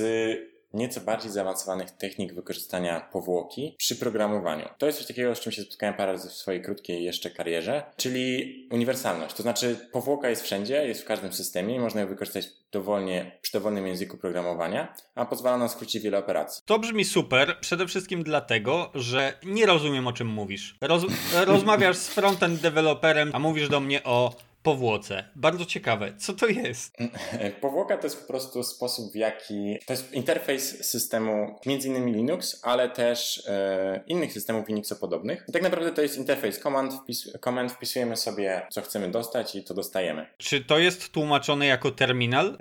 nieco 0.73 1.01
bardziej 1.01 1.31
zaawansowanych 1.31 1.91
technik 1.91 2.33
wykorzystania 2.33 2.99
powłoki 3.11 3.75
przy 3.77 3.95
programowaniu. 3.95 4.69
To 4.77 4.85
jest 4.85 4.97
coś 4.97 5.07
takiego, 5.07 5.35
z 5.35 5.39
czym 5.39 5.51
się 5.51 5.61
spotkałem 5.61 5.95
parę 5.95 6.11
razy 6.11 6.29
w 6.29 6.33
swojej 6.33 6.61
krótkiej 6.61 7.03
jeszcze 7.03 7.29
karierze, 7.29 7.83
czyli 7.97 8.67
uniwersalność. 8.71 9.35
To 9.35 9.43
znaczy 9.43 9.89
powłoka 9.91 10.29
jest 10.29 10.43
wszędzie, 10.43 10.87
jest 10.87 11.01
w 11.01 11.05
każdym 11.05 11.33
systemie 11.33 11.79
można 11.79 12.01
ją 12.01 12.07
wykorzystać 12.07 12.47
dowolnie, 12.71 13.31
przy 13.41 13.51
dowolnym 13.53 13.87
języku 13.87 14.17
programowania, 14.17 14.93
a 15.15 15.25
pozwala 15.25 15.57
nam 15.57 15.69
skrócić 15.69 16.03
wiele 16.03 16.17
operacji. 16.17 16.63
To 16.65 16.79
brzmi 16.79 17.05
super, 17.05 17.57
przede 17.61 17.87
wszystkim 17.87 18.23
dlatego, 18.23 18.91
że 18.95 19.33
nie 19.43 19.65
rozumiem 19.65 20.07
o 20.07 20.13
czym 20.13 20.27
mówisz. 20.27 20.77
Roz 20.81 21.03
rozmawiasz 21.45 21.97
z 21.97 22.07
frontend 22.07 22.61
deweloperem, 22.61 23.31
a 23.33 23.39
mówisz 23.39 23.69
do 23.69 23.79
mnie 23.79 24.03
o 24.03 24.35
powłoce. 24.69 25.23
Bardzo 25.35 25.65
ciekawe. 25.65 26.13
Co 26.17 26.33
to 26.33 26.47
jest? 26.47 26.97
Powłoka 27.61 27.97
to 27.97 28.03
jest 28.03 28.21
po 28.21 28.27
prostu 28.27 28.63
sposób, 28.63 29.11
w 29.11 29.15
jaki. 29.15 29.77
To 29.85 29.93
jest 29.93 30.13
interfejs 30.13 30.85
systemu, 30.85 31.59
innymi 31.65 32.13
Linux, 32.13 32.59
ale 32.63 32.89
też 32.89 33.43
e, 33.47 34.03
innych 34.07 34.33
systemów 34.33 34.69
Unixopodobnych. 34.69 35.45
I 35.47 35.51
tak 35.51 35.61
naprawdę 35.61 35.91
to 35.91 36.01
jest 36.01 36.17
interfejs 36.17 36.59
command, 36.59 36.93
wpis, 36.93 37.31
command. 37.43 37.71
Wpisujemy 37.71 38.17
sobie, 38.17 38.61
co 38.71 38.81
chcemy 38.81 39.11
dostać 39.11 39.55
i 39.55 39.63
to 39.63 39.73
dostajemy. 39.73 40.25
Czy 40.37 40.63
to 40.63 40.79
jest 40.79 41.09
tłumaczone 41.09 41.65
jako 41.65 41.91
terminal? 41.91 42.57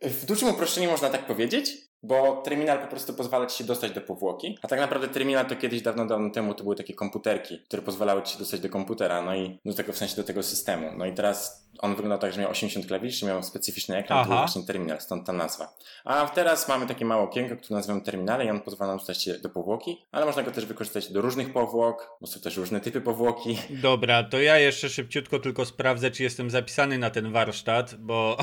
E, 0.00 0.08
w 0.08 0.24
dużym 0.26 0.48
uproszczeniu 0.48 0.90
można 0.90 1.10
tak 1.10 1.26
powiedzieć. 1.26 1.89
Bo 2.02 2.42
terminal 2.44 2.78
po 2.78 2.86
prostu 2.86 3.14
pozwala 3.14 3.46
ci 3.46 3.58
się 3.58 3.64
dostać 3.64 3.92
do 3.92 4.00
powłoki, 4.00 4.58
a 4.62 4.68
tak 4.68 4.80
naprawdę 4.80 5.08
terminal 5.08 5.46
to 5.46 5.56
kiedyś 5.56 5.82
dawno, 5.82 6.06
dawno 6.06 6.30
temu 6.30 6.54
to 6.54 6.62
były 6.62 6.76
takie 6.76 6.94
komputerki, 6.94 7.58
które 7.58 7.82
pozwalały 7.82 8.22
ci 8.22 8.32
się 8.32 8.38
dostać 8.38 8.60
do 8.60 8.68
komputera, 8.68 9.22
no 9.22 9.34
i 9.34 9.58
do 9.64 9.74
tego 9.74 9.92
w 9.92 9.96
sensie 9.96 10.16
do 10.16 10.24
tego 10.24 10.42
systemu. 10.42 10.90
No 10.96 11.06
i 11.06 11.14
teraz 11.14 11.66
on 11.82 11.90
wyglądał 11.90 12.18
tak, 12.18 12.32
że 12.32 12.40
miał 12.40 12.50
80 12.50 12.86
klawiszy, 12.86 13.26
miał 13.26 13.42
specyficzny 13.42 13.96
ekran, 13.96 14.18
Aha. 14.18 14.24
to 14.24 14.30
był 14.30 14.38
właśnie 14.38 14.62
terminal, 14.62 15.00
stąd 15.00 15.26
ta 15.26 15.32
nazwa. 15.32 15.74
A 16.04 16.28
teraz 16.28 16.68
mamy 16.68 16.86
takie 16.86 17.04
małe 17.04 17.22
okienko, 17.22 17.56
które 17.56 17.76
nazywamy 17.76 18.00
terminale 18.00 18.44
i 18.44 18.50
on 18.50 18.60
pozwala 18.60 18.92
nam 18.92 18.98
dostać 18.98 19.22
się 19.22 19.38
do 19.38 19.48
powłoki, 19.48 20.06
ale 20.12 20.26
można 20.26 20.42
go 20.42 20.50
też 20.50 20.66
wykorzystać 20.66 21.12
do 21.12 21.20
różnych 21.20 21.52
powłok, 21.52 22.16
bo 22.20 22.26
są 22.26 22.40
też 22.40 22.56
różne 22.56 22.80
typy 22.80 23.00
powłoki. 23.00 23.58
Dobra, 23.70 24.24
to 24.24 24.40
ja 24.40 24.58
jeszcze 24.58 24.88
szybciutko 24.88 25.38
tylko 25.38 25.64
sprawdzę, 25.64 26.10
czy 26.10 26.22
jestem 26.22 26.50
zapisany 26.50 26.98
na 26.98 27.10
ten 27.10 27.32
warsztat, 27.32 27.94
bo, 27.94 28.36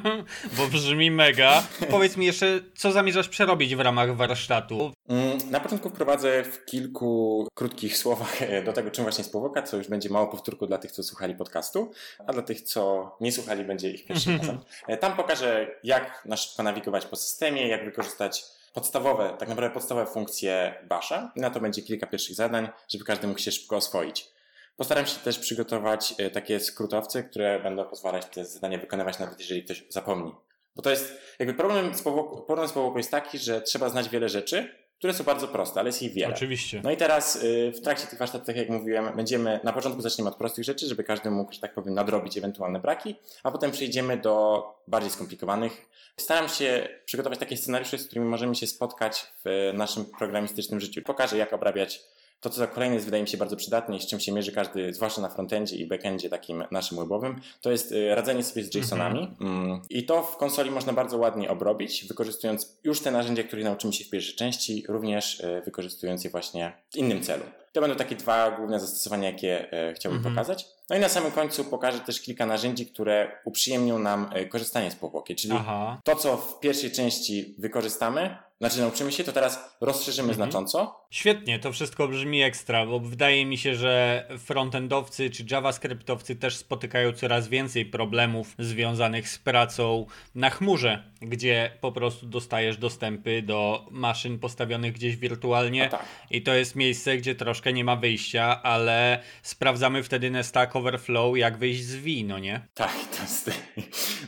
bo 0.56 0.66
brzmi 0.66 1.10
mega. 1.10 1.62
Powiedz 1.90 2.16
mi 2.16 2.26
jeszcze, 2.26 2.60
co 2.76 2.92
zamierzasz 2.92 3.28
przerobić 3.28 3.76
w 3.76 3.80
ramach 3.80 4.16
warsztatu? 4.16 4.92
Mm, 5.08 5.38
na 5.50 5.60
początku 5.60 5.90
wprowadzę 5.90 6.44
w 6.44 6.64
kilku 6.64 7.48
krótkich 7.54 7.96
słowach 7.96 8.38
do 8.66 8.72
tego, 8.72 8.90
czym 8.90 9.04
właśnie 9.04 9.22
jest 9.22 9.32
powłoka, 9.32 9.62
co 9.62 9.76
już 9.76 9.88
będzie 9.88 10.10
mało 10.10 10.26
powtórku 10.26 10.66
dla 10.66 10.78
tych, 10.78 10.92
co 10.92 11.02
słuchali 11.02 11.34
podcastu, 11.34 11.90
a 12.26 12.32
dla 12.32 12.42
tych, 12.42 12.62
co 12.62 12.83
nie 13.20 13.32
słuchali, 13.32 13.64
będzie 13.64 13.90
ich 13.90 14.06
pierwszym 14.06 14.36
razem. 14.36 14.58
E, 14.88 14.96
tam 14.96 15.16
pokażę, 15.16 15.66
jak 15.84 16.24
na 16.24 16.36
szybko 16.36 16.62
nawigować 16.62 17.06
po 17.06 17.16
systemie, 17.16 17.68
jak 17.68 17.84
wykorzystać 17.84 18.44
podstawowe, 18.72 19.36
tak 19.38 19.48
naprawdę 19.48 19.74
podstawowe 19.74 20.06
funkcje 20.06 20.74
Basha. 20.88 21.32
I 21.36 21.40
na 21.40 21.50
to 21.50 21.60
będzie 21.60 21.82
kilka 21.82 22.06
pierwszych 22.06 22.36
zadań, 22.36 22.68
żeby 22.88 23.04
każdy 23.04 23.26
mógł 23.26 23.40
się 23.40 23.52
szybko 23.52 23.76
oswoić. 23.76 24.28
Postaram 24.76 25.06
się 25.06 25.18
też 25.18 25.38
przygotować 25.38 26.14
e, 26.18 26.30
takie 26.30 26.60
skrótowce, 26.60 27.22
które 27.22 27.60
będą 27.60 27.84
pozwalać 27.84 28.26
te 28.26 28.44
zadania 28.44 28.78
wykonywać 28.78 29.18
nawet 29.18 29.38
jeżeli 29.38 29.64
ktoś 29.64 29.84
zapomni. 29.88 30.32
Bo 30.76 30.82
to 30.82 30.90
jest, 30.90 31.12
jakby 31.38 31.54
problem 31.54 31.94
z 31.94 32.02
powłoką, 32.02 32.42
problem 32.42 32.68
z 32.68 32.74
jest 32.96 33.10
taki, 33.10 33.38
że 33.38 33.62
trzeba 33.62 33.88
znać 33.88 34.08
wiele 34.08 34.28
rzeczy, 34.28 34.83
które 35.04 35.14
są 35.14 35.24
bardzo 35.24 35.48
proste, 35.48 35.80
ale 35.80 35.88
jest 35.88 36.02
ich 36.02 36.12
wiele. 36.12 36.34
Oczywiście. 36.34 36.80
No 36.84 36.90
i 36.90 36.96
teraz 36.96 37.36
y, 37.36 37.72
w 37.76 37.80
trakcie 37.80 38.06
tych 38.06 38.18
warsztatów, 38.18 38.46
tak 38.46 38.56
jak 38.56 38.68
mówiłem, 38.68 39.16
będziemy, 39.16 39.60
na 39.64 39.72
początku 39.72 40.02
zaczniemy 40.02 40.30
od 40.30 40.36
prostych 40.36 40.64
rzeczy, 40.64 40.86
żeby 40.86 41.04
każdy 41.04 41.30
mógł, 41.30 41.52
że 41.52 41.60
tak 41.60 41.74
powiem, 41.74 41.94
nadrobić 41.94 42.38
ewentualne 42.38 42.80
braki, 42.80 43.16
a 43.42 43.50
potem 43.50 43.70
przejdziemy 43.70 44.16
do 44.16 44.64
bardziej 44.88 45.10
skomplikowanych. 45.10 45.86
Staram 46.16 46.48
się 46.48 46.88
przygotować 47.04 47.38
takie 47.38 47.56
scenariusze, 47.56 47.98
z 47.98 48.06
którymi 48.06 48.26
możemy 48.26 48.54
się 48.54 48.66
spotkać 48.66 49.26
w 49.44 49.72
naszym 49.74 50.04
programistycznym 50.04 50.80
życiu. 50.80 51.02
Pokażę, 51.02 51.38
jak 51.38 51.52
obrabiać 51.52 52.02
to, 52.44 52.50
co 52.50 52.56
za 52.56 52.66
kolejne 52.66 52.94
jest, 52.94 53.06
wydaje 53.06 53.22
mi 53.22 53.28
się 53.28 53.36
bardzo 53.36 53.56
przydatne 53.56 53.96
i 53.96 54.00
z 54.00 54.06
czym 54.06 54.20
się 54.20 54.32
mierzy 54.32 54.52
każdy, 54.52 54.94
zwłaszcza 54.94 55.20
na 55.20 55.28
frontendzie 55.28 55.76
i 55.76 55.86
backendzie 55.86 56.28
takim 56.28 56.64
naszym 56.70 56.98
webowym, 56.98 57.40
to 57.60 57.70
jest 57.70 57.92
y, 57.92 58.14
radzenie 58.14 58.44
sobie 58.44 58.64
z 58.64 58.74
JSONami. 58.74 59.36
Mm. 59.40 59.80
I 59.90 60.06
to 60.06 60.22
w 60.22 60.36
konsoli 60.36 60.70
można 60.70 60.92
bardzo 60.92 61.18
ładnie 61.18 61.50
obrobić, 61.50 62.04
wykorzystując 62.04 62.78
już 62.84 63.00
te 63.00 63.10
narzędzia, 63.10 63.42
których 63.42 63.64
nauczymy 63.64 63.92
się 63.92 64.04
w 64.04 64.10
pierwszej 64.10 64.34
części, 64.34 64.84
również 64.88 65.40
y, 65.40 65.62
wykorzystując 65.64 66.24
je 66.24 66.30
właśnie 66.30 66.72
w 66.90 66.96
innym 66.96 67.22
celu. 67.22 67.44
To 67.74 67.80
będą 67.80 67.96
takie 67.96 68.16
dwa 68.16 68.50
główne 68.50 68.80
zastosowania, 68.80 69.30
jakie 69.30 69.72
e, 69.72 69.94
chciałbym 69.94 70.18
mhm. 70.18 70.34
pokazać. 70.34 70.66
No 70.90 70.96
i 70.96 71.00
na 71.00 71.08
samym 71.08 71.32
końcu 71.32 71.64
pokażę 71.64 72.00
też 72.00 72.20
kilka 72.20 72.46
narzędzi, 72.46 72.86
które 72.86 73.40
uprzyjemnią 73.44 73.98
nam 73.98 74.30
e, 74.32 74.46
korzystanie 74.46 74.90
z 74.90 74.94
powłoki, 74.94 75.34
czyli 75.34 75.54
Aha. 75.56 76.00
to, 76.04 76.16
co 76.16 76.36
w 76.36 76.60
pierwszej 76.60 76.90
części 76.90 77.54
wykorzystamy, 77.58 78.36
znaczy 78.60 78.80
nauczymy 78.80 79.12
się, 79.12 79.24
to 79.24 79.32
teraz 79.32 79.76
rozszerzymy 79.80 80.28
mhm. 80.28 80.36
znacząco. 80.50 81.06
Świetnie, 81.10 81.58
to 81.58 81.72
wszystko 81.72 82.08
brzmi 82.08 82.42
ekstra, 82.42 82.86
bo 82.86 83.00
wydaje 83.00 83.46
mi 83.46 83.58
się, 83.58 83.74
że 83.74 84.24
frontendowcy 84.38 85.30
czy 85.30 85.44
javascriptowcy 85.50 86.36
też 86.36 86.56
spotykają 86.56 87.12
coraz 87.12 87.48
więcej 87.48 87.86
problemów 87.86 88.54
związanych 88.58 89.28
z 89.28 89.38
pracą 89.38 90.06
na 90.34 90.50
chmurze, 90.50 91.12
gdzie 91.20 91.70
po 91.80 91.92
prostu 91.92 92.26
dostajesz 92.26 92.76
dostępy 92.76 93.42
do 93.42 93.86
maszyn 93.90 94.38
postawionych 94.38 94.92
gdzieś 94.92 95.16
wirtualnie 95.16 95.84
no 95.84 95.90
tak. 95.90 96.06
i 96.30 96.42
to 96.42 96.54
jest 96.54 96.76
miejsce, 96.76 97.16
gdzie 97.16 97.34
troszkę 97.34 97.72
nie 97.72 97.84
ma 97.84 97.96
wyjścia, 97.96 98.62
ale 98.62 99.22
sprawdzamy 99.42 100.02
wtedy 100.02 100.30
na 100.30 100.42
Stack 100.42 100.76
Overflow, 100.76 101.36
jak 101.36 101.58
wyjść 101.58 101.84
z 101.84 101.94
V, 101.96 102.08
no 102.24 102.38
nie? 102.38 102.66
Tak, 102.74 102.94
to 103.16 103.22
jest... 103.22 103.50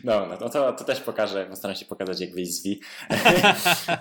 No, 0.05 0.27
no 0.27 0.37
to, 0.51 0.73
to 0.73 0.85
też 0.85 1.01
pokażę, 1.01 1.47
postaram 1.51 1.77
się 1.77 1.85
pokazać, 1.85 2.21
jak 2.21 2.35
wyjść 2.35 2.53
z 2.53 2.67
V. 2.67 2.75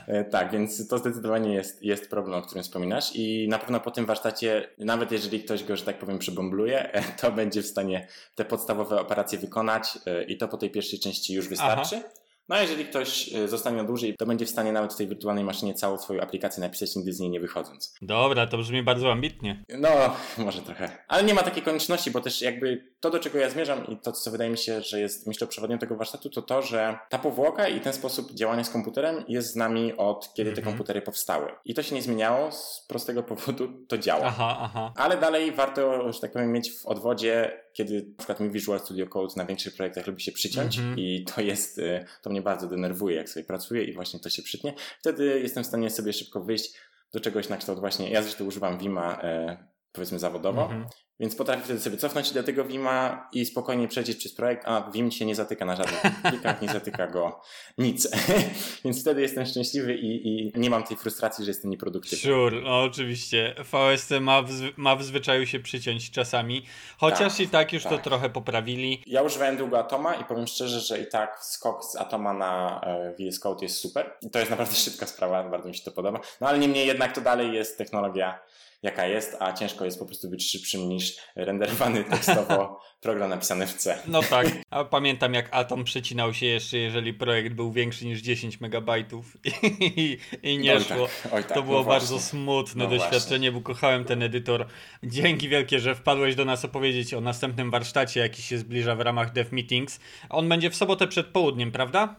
tak, 0.23 0.51
więc 0.51 0.87
to 0.87 0.97
zdecydowanie 0.97 1.53
jest, 1.53 1.83
jest 1.83 2.09
problem, 2.09 2.39
o 2.39 2.41
którym 2.41 2.63
wspominasz 2.63 3.15
i 3.15 3.47
na 3.47 3.59
pewno 3.59 3.79
po 3.79 3.91
tym 3.91 4.05
warsztacie, 4.05 4.67
nawet 4.77 5.11
jeżeli 5.11 5.43
ktoś 5.43 5.63
go, 5.63 5.75
że 5.75 5.85
tak 5.85 5.99
powiem, 5.99 6.19
przebombluje, 6.19 7.01
to 7.21 7.31
będzie 7.31 7.61
w 7.61 7.67
stanie 7.67 8.07
te 8.35 8.45
podstawowe 8.45 8.99
operacje 8.99 9.39
wykonać 9.39 9.99
e, 10.05 10.23
i 10.23 10.37
to 10.37 10.47
po 10.47 10.57
tej 10.57 10.69
pierwszej 10.69 10.99
części 10.99 11.33
już 11.33 11.47
wystarczy. 11.47 11.95
Aha. 11.95 12.24
No 12.49 12.55
a 12.55 12.61
jeżeli 12.61 12.85
ktoś 12.85 13.33
e, 13.33 13.47
zostanie 13.47 13.83
dłużej, 13.83 14.15
to 14.17 14.25
będzie 14.25 14.45
w 14.45 14.49
stanie 14.49 14.71
nawet 14.71 14.93
w 14.93 14.97
tej 14.97 15.07
wirtualnej 15.07 15.43
maszynie 15.43 15.73
całą 15.73 15.97
swoją 15.97 16.21
aplikację 16.21 16.61
napisać 16.61 16.95
nigdy 16.95 17.13
z 17.13 17.19
niej 17.19 17.29
nie 17.29 17.39
wychodząc. 17.39 17.95
Dobra, 18.01 18.47
to 18.47 18.57
brzmi 18.57 18.83
bardzo 18.83 19.11
ambitnie. 19.11 19.63
No, 19.69 19.89
może 20.37 20.61
trochę. 20.61 20.89
Ale 21.07 21.23
nie 21.23 21.33
ma 21.33 21.43
takiej 21.43 21.63
konieczności, 21.63 22.11
bo 22.11 22.21
też 22.21 22.41
jakby 22.41 22.95
to, 22.99 23.09
do 23.09 23.19
czego 23.19 23.39
ja 23.39 23.49
zmierzam 23.49 23.87
i 23.87 23.97
to, 23.97 24.11
co 24.11 24.31
wydaje 24.31 24.49
mi 24.49 24.57
się, 24.57 24.81
że 24.81 24.99
jest 24.99 25.27
myśloprzewodnią 25.27 25.77
tego 25.77 25.95
warsztatu, 25.95 26.29
to 26.29 26.41
to, 26.41 26.61
że 26.61 26.99
ta 27.09 27.19
powłoka 27.19 27.67
i 27.67 27.79
ten 27.79 27.93
sposób 27.93 28.33
działania 28.33 28.63
z 28.63 28.69
komputerem 28.69 29.23
jest 29.27 29.51
z 29.51 29.55
nami 29.55 29.97
od 29.97 30.33
kiedy 30.33 30.51
te 30.51 30.57
mhm. 30.57 30.73
komputery 30.75 31.01
powstały. 31.01 31.51
I 31.65 31.73
to 31.73 31.83
się 31.83 31.95
nie 31.95 32.01
zmieniało 32.01 32.51
z 32.51 32.85
prostego 32.89 33.23
powodu, 33.33 33.67
to 33.87 33.97
działa. 33.97 34.25
Aha, 34.25 34.57
aha. 34.61 34.93
Ale 34.95 35.17
dalej 35.17 35.51
warto, 35.51 36.13
że 36.13 36.19
tak 36.19 36.31
powiem, 36.31 36.51
mieć 36.51 36.71
w 36.71 36.85
odwodzie, 36.85 37.64
kiedy 37.75 38.05
na 38.09 38.17
przykład 38.17 38.39
mi 38.39 38.49
Visual 38.49 38.79
Studio 38.79 39.07
Code 39.07 39.33
na 39.37 39.45
większych 39.45 39.75
projektach 39.75 40.07
lubi 40.07 40.21
się 40.21 40.31
przyciąć 40.31 40.77
mhm. 40.77 40.99
i 40.99 41.25
to 41.35 41.41
jest, 41.41 41.77
y, 41.77 42.05
to 42.21 42.29
mnie 42.29 42.41
bardzo 42.41 42.67
denerwuje, 42.67 43.15
jak 43.15 43.29
sobie 43.29 43.45
pracuję 43.45 43.83
i 43.83 43.93
właśnie 43.93 44.19
to 44.19 44.29
się 44.29 44.41
przytnie. 44.41 44.73
Wtedy 44.99 45.39
jestem 45.39 45.63
w 45.63 45.67
stanie 45.67 45.89
sobie 45.89 46.13
szybko 46.13 46.43
wyjść 46.43 46.73
do 47.13 47.19
czegoś 47.19 47.49
na 47.49 47.57
kształt 47.57 47.79
właśnie, 47.79 48.09
ja 48.09 48.21
zresztą 48.21 48.45
używam 48.45 48.77
Vima 48.77 49.21
e, 49.21 49.57
powiedzmy 49.91 50.19
zawodowo, 50.19 50.61
mhm. 50.61 50.85
Więc 51.19 51.35
potrafię 51.35 51.63
wtedy 51.63 51.79
sobie 51.79 51.97
cofnąć 51.97 52.31
do 52.31 52.43
tego 52.43 52.65
Vima 52.65 53.29
i 53.33 53.45
spokojnie 53.45 53.87
przejść 53.87 54.15
przez 54.15 54.33
projekt, 54.33 54.63
a 54.67 54.91
Vim 54.91 55.11
się 55.11 55.25
nie 55.25 55.35
zatyka 55.35 55.65
na 55.65 55.75
żadnych 55.75 56.01
plikach, 56.29 56.61
nie 56.61 56.67
zatyka 56.67 57.07
go 57.07 57.41
nic. 57.77 58.09
Więc 58.85 59.01
wtedy 59.01 59.21
jestem 59.21 59.45
szczęśliwy 59.45 59.95
i, 59.95 60.27
i, 60.27 60.51
nie 60.55 60.69
mam 60.69 60.83
tej 60.83 60.97
frustracji, 60.97 61.45
że 61.45 61.51
jestem 61.51 61.71
nieproduktywny. 61.71 62.17
Sure, 62.17 62.61
no, 62.61 62.81
oczywiście. 62.81 63.55
VST 63.59 64.11
ma 64.21 64.41
w, 64.41 64.49
ma 64.77 64.95
w 64.95 65.03
zwyczaju 65.03 65.45
się 65.45 65.59
przyciąć 65.59 66.11
czasami, 66.11 66.65
chociaż 66.97 67.33
tak, 67.33 67.39
i 67.39 67.47
tak 67.47 67.73
już 67.73 67.83
tak. 67.83 67.91
to 67.91 67.97
trochę 67.97 68.29
poprawili. 68.29 69.03
Ja 69.07 69.21
używałem 69.21 69.57
długo 69.57 69.79
Atoma 69.79 70.15
i 70.15 70.25
powiem 70.25 70.47
szczerze, 70.47 70.79
że 70.79 70.99
i 70.99 71.07
tak 71.07 71.39
skok 71.41 71.83
z 71.83 71.95
Atoma 71.95 72.33
na 72.33 72.81
e, 72.83 73.13
VS 73.13 73.39
Code 73.39 73.65
jest 73.65 73.77
super. 73.77 74.13
I 74.21 74.29
to 74.29 74.39
jest 74.39 74.51
naprawdę 74.51 74.75
szybka 74.85 75.05
sprawa, 75.05 75.49
bardzo 75.49 75.67
mi 75.67 75.75
się 75.75 75.83
to 75.83 75.91
podoba. 75.91 76.19
No 76.41 76.47
ale 76.47 76.59
niemniej 76.59 76.87
jednak 76.87 77.15
to 77.15 77.21
dalej 77.21 77.53
jest 77.53 77.77
technologia 77.77 78.39
jaka 78.85 79.07
jest, 79.07 79.37
a 79.39 79.53
ciężko 79.53 79.85
jest 79.85 79.99
po 79.99 80.05
prostu 80.05 80.29
być 80.29 80.51
szybszym 80.51 80.89
niż 80.89 81.04
renderowany 81.35 82.03
tekstowo 82.03 82.79
program 83.01 83.29
napisany 83.29 83.67
w 83.67 83.73
C. 83.73 83.97
No 84.07 84.23
tak, 84.23 84.47
a 84.69 84.83
pamiętam 84.83 85.33
jak 85.33 85.47
Atom 85.51 85.83
przecinał 85.83 86.33
się 86.33 86.45
jeszcze, 86.45 86.77
jeżeli 86.77 87.13
projekt 87.13 87.53
był 87.53 87.71
większy 87.71 88.05
niż 88.05 88.21
10 88.21 88.61
megabajtów 88.61 89.37
i, 89.81 90.17
i 90.43 90.57
nie 90.57 90.73
oj 90.73 90.83
szło. 90.83 91.07
Tak, 91.23 91.33
oj 91.33 91.43
tak, 91.43 91.53
to 91.53 91.63
było 91.63 91.79
no 91.79 91.85
bardzo 91.85 92.19
smutne 92.19 92.83
no 92.83 92.89
doświadczenie, 92.89 93.51
właśnie. 93.51 93.51
bo 93.51 93.61
kochałem 93.61 94.05
ten 94.05 94.23
edytor. 94.23 94.67
Dzięki 95.03 95.49
wielkie, 95.49 95.79
że 95.79 95.95
wpadłeś 95.95 96.35
do 96.35 96.45
nas 96.45 96.65
opowiedzieć 96.65 97.13
o 97.13 97.21
następnym 97.21 97.71
warsztacie, 97.71 98.19
jaki 98.19 98.41
się 98.41 98.57
zbliża 98.57 98.95
w 98.95 99.01
ramach 99.01 99.33
Dev 99.33 99.49
Meetings. 99.51 99.99
On 100.29 100.49
będzie 100.49 100.69
w 100.69 100.75
sobotę 100.75 101.07
przed 101.07 101.27
południem, 101.27 101.71
prawda? 101.71 102.15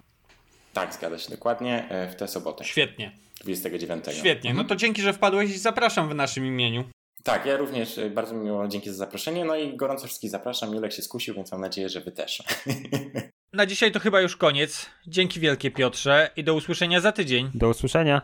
Tak, 0.73 0.95
zgadza 0.95 1.19
się 1.19 1.31
dokładnie, 1.31 1.89
e, 1.89 2.09
w 2.11 2.17
tę 2.17 2.29
sobotę, 2.29 2.65
Świetnie, 2.65 3.13
29. 3.41 4.05
świetnie. 4.13 4.51
No 4.51 4.61
Mhm. 4.61 4.69
to 4.69 4.77
dzięki, 4.77 5.03
że 5.03 5.13
wpadłeś 5.13 5.51
i 5.51 5.59
zapraszam 5.59 6.09
w 6.09 6.15
naszym 6.15 6.47
imieniu. 6.47 6.85
Tak, 7.27 7.47
ja 7.47 7.57
również 7.57 7.99
e, 7.99 8.11
bardzo 8.11 8.35
miło, 8.35 8.69
dzięki 8.69 8.91
za 8.91 8.97
zaproszenie, 8.97 9.45
no 9.45 9.57
i 9.57 9.77
gorąco 9.77 10.07
wszystkich 10.07 10.31
zapraszam. 10.31 10.75
Julek 10.75 10.93
się 10.93 11.03
skusił, 11.03 11.35
więc 11.35 11.53
mam 11.53 11.61
nadzieję, 11.61 11.89
że 11.89 12.01
wy 12.01 12.13
też. 12.13 12.43
Na 13.53 13.67
dzisiaj 13.67 13.93
to 13.93 14.01
chyba 14.01 14.21
już 14.21 14.37
koniec. 14.37 14.87
Dzięki 15.07 15.41
wielkie 15.41 15.71
Piotrze 15.71 16.31
i 16.37 16.45
do 16.45 16.55
usłyszenia 16.55 17.01
za 17.01 17.13
tydzień. 17.13 17.51
Do 17.55 17.69
usłyszenia. 17.69 18.23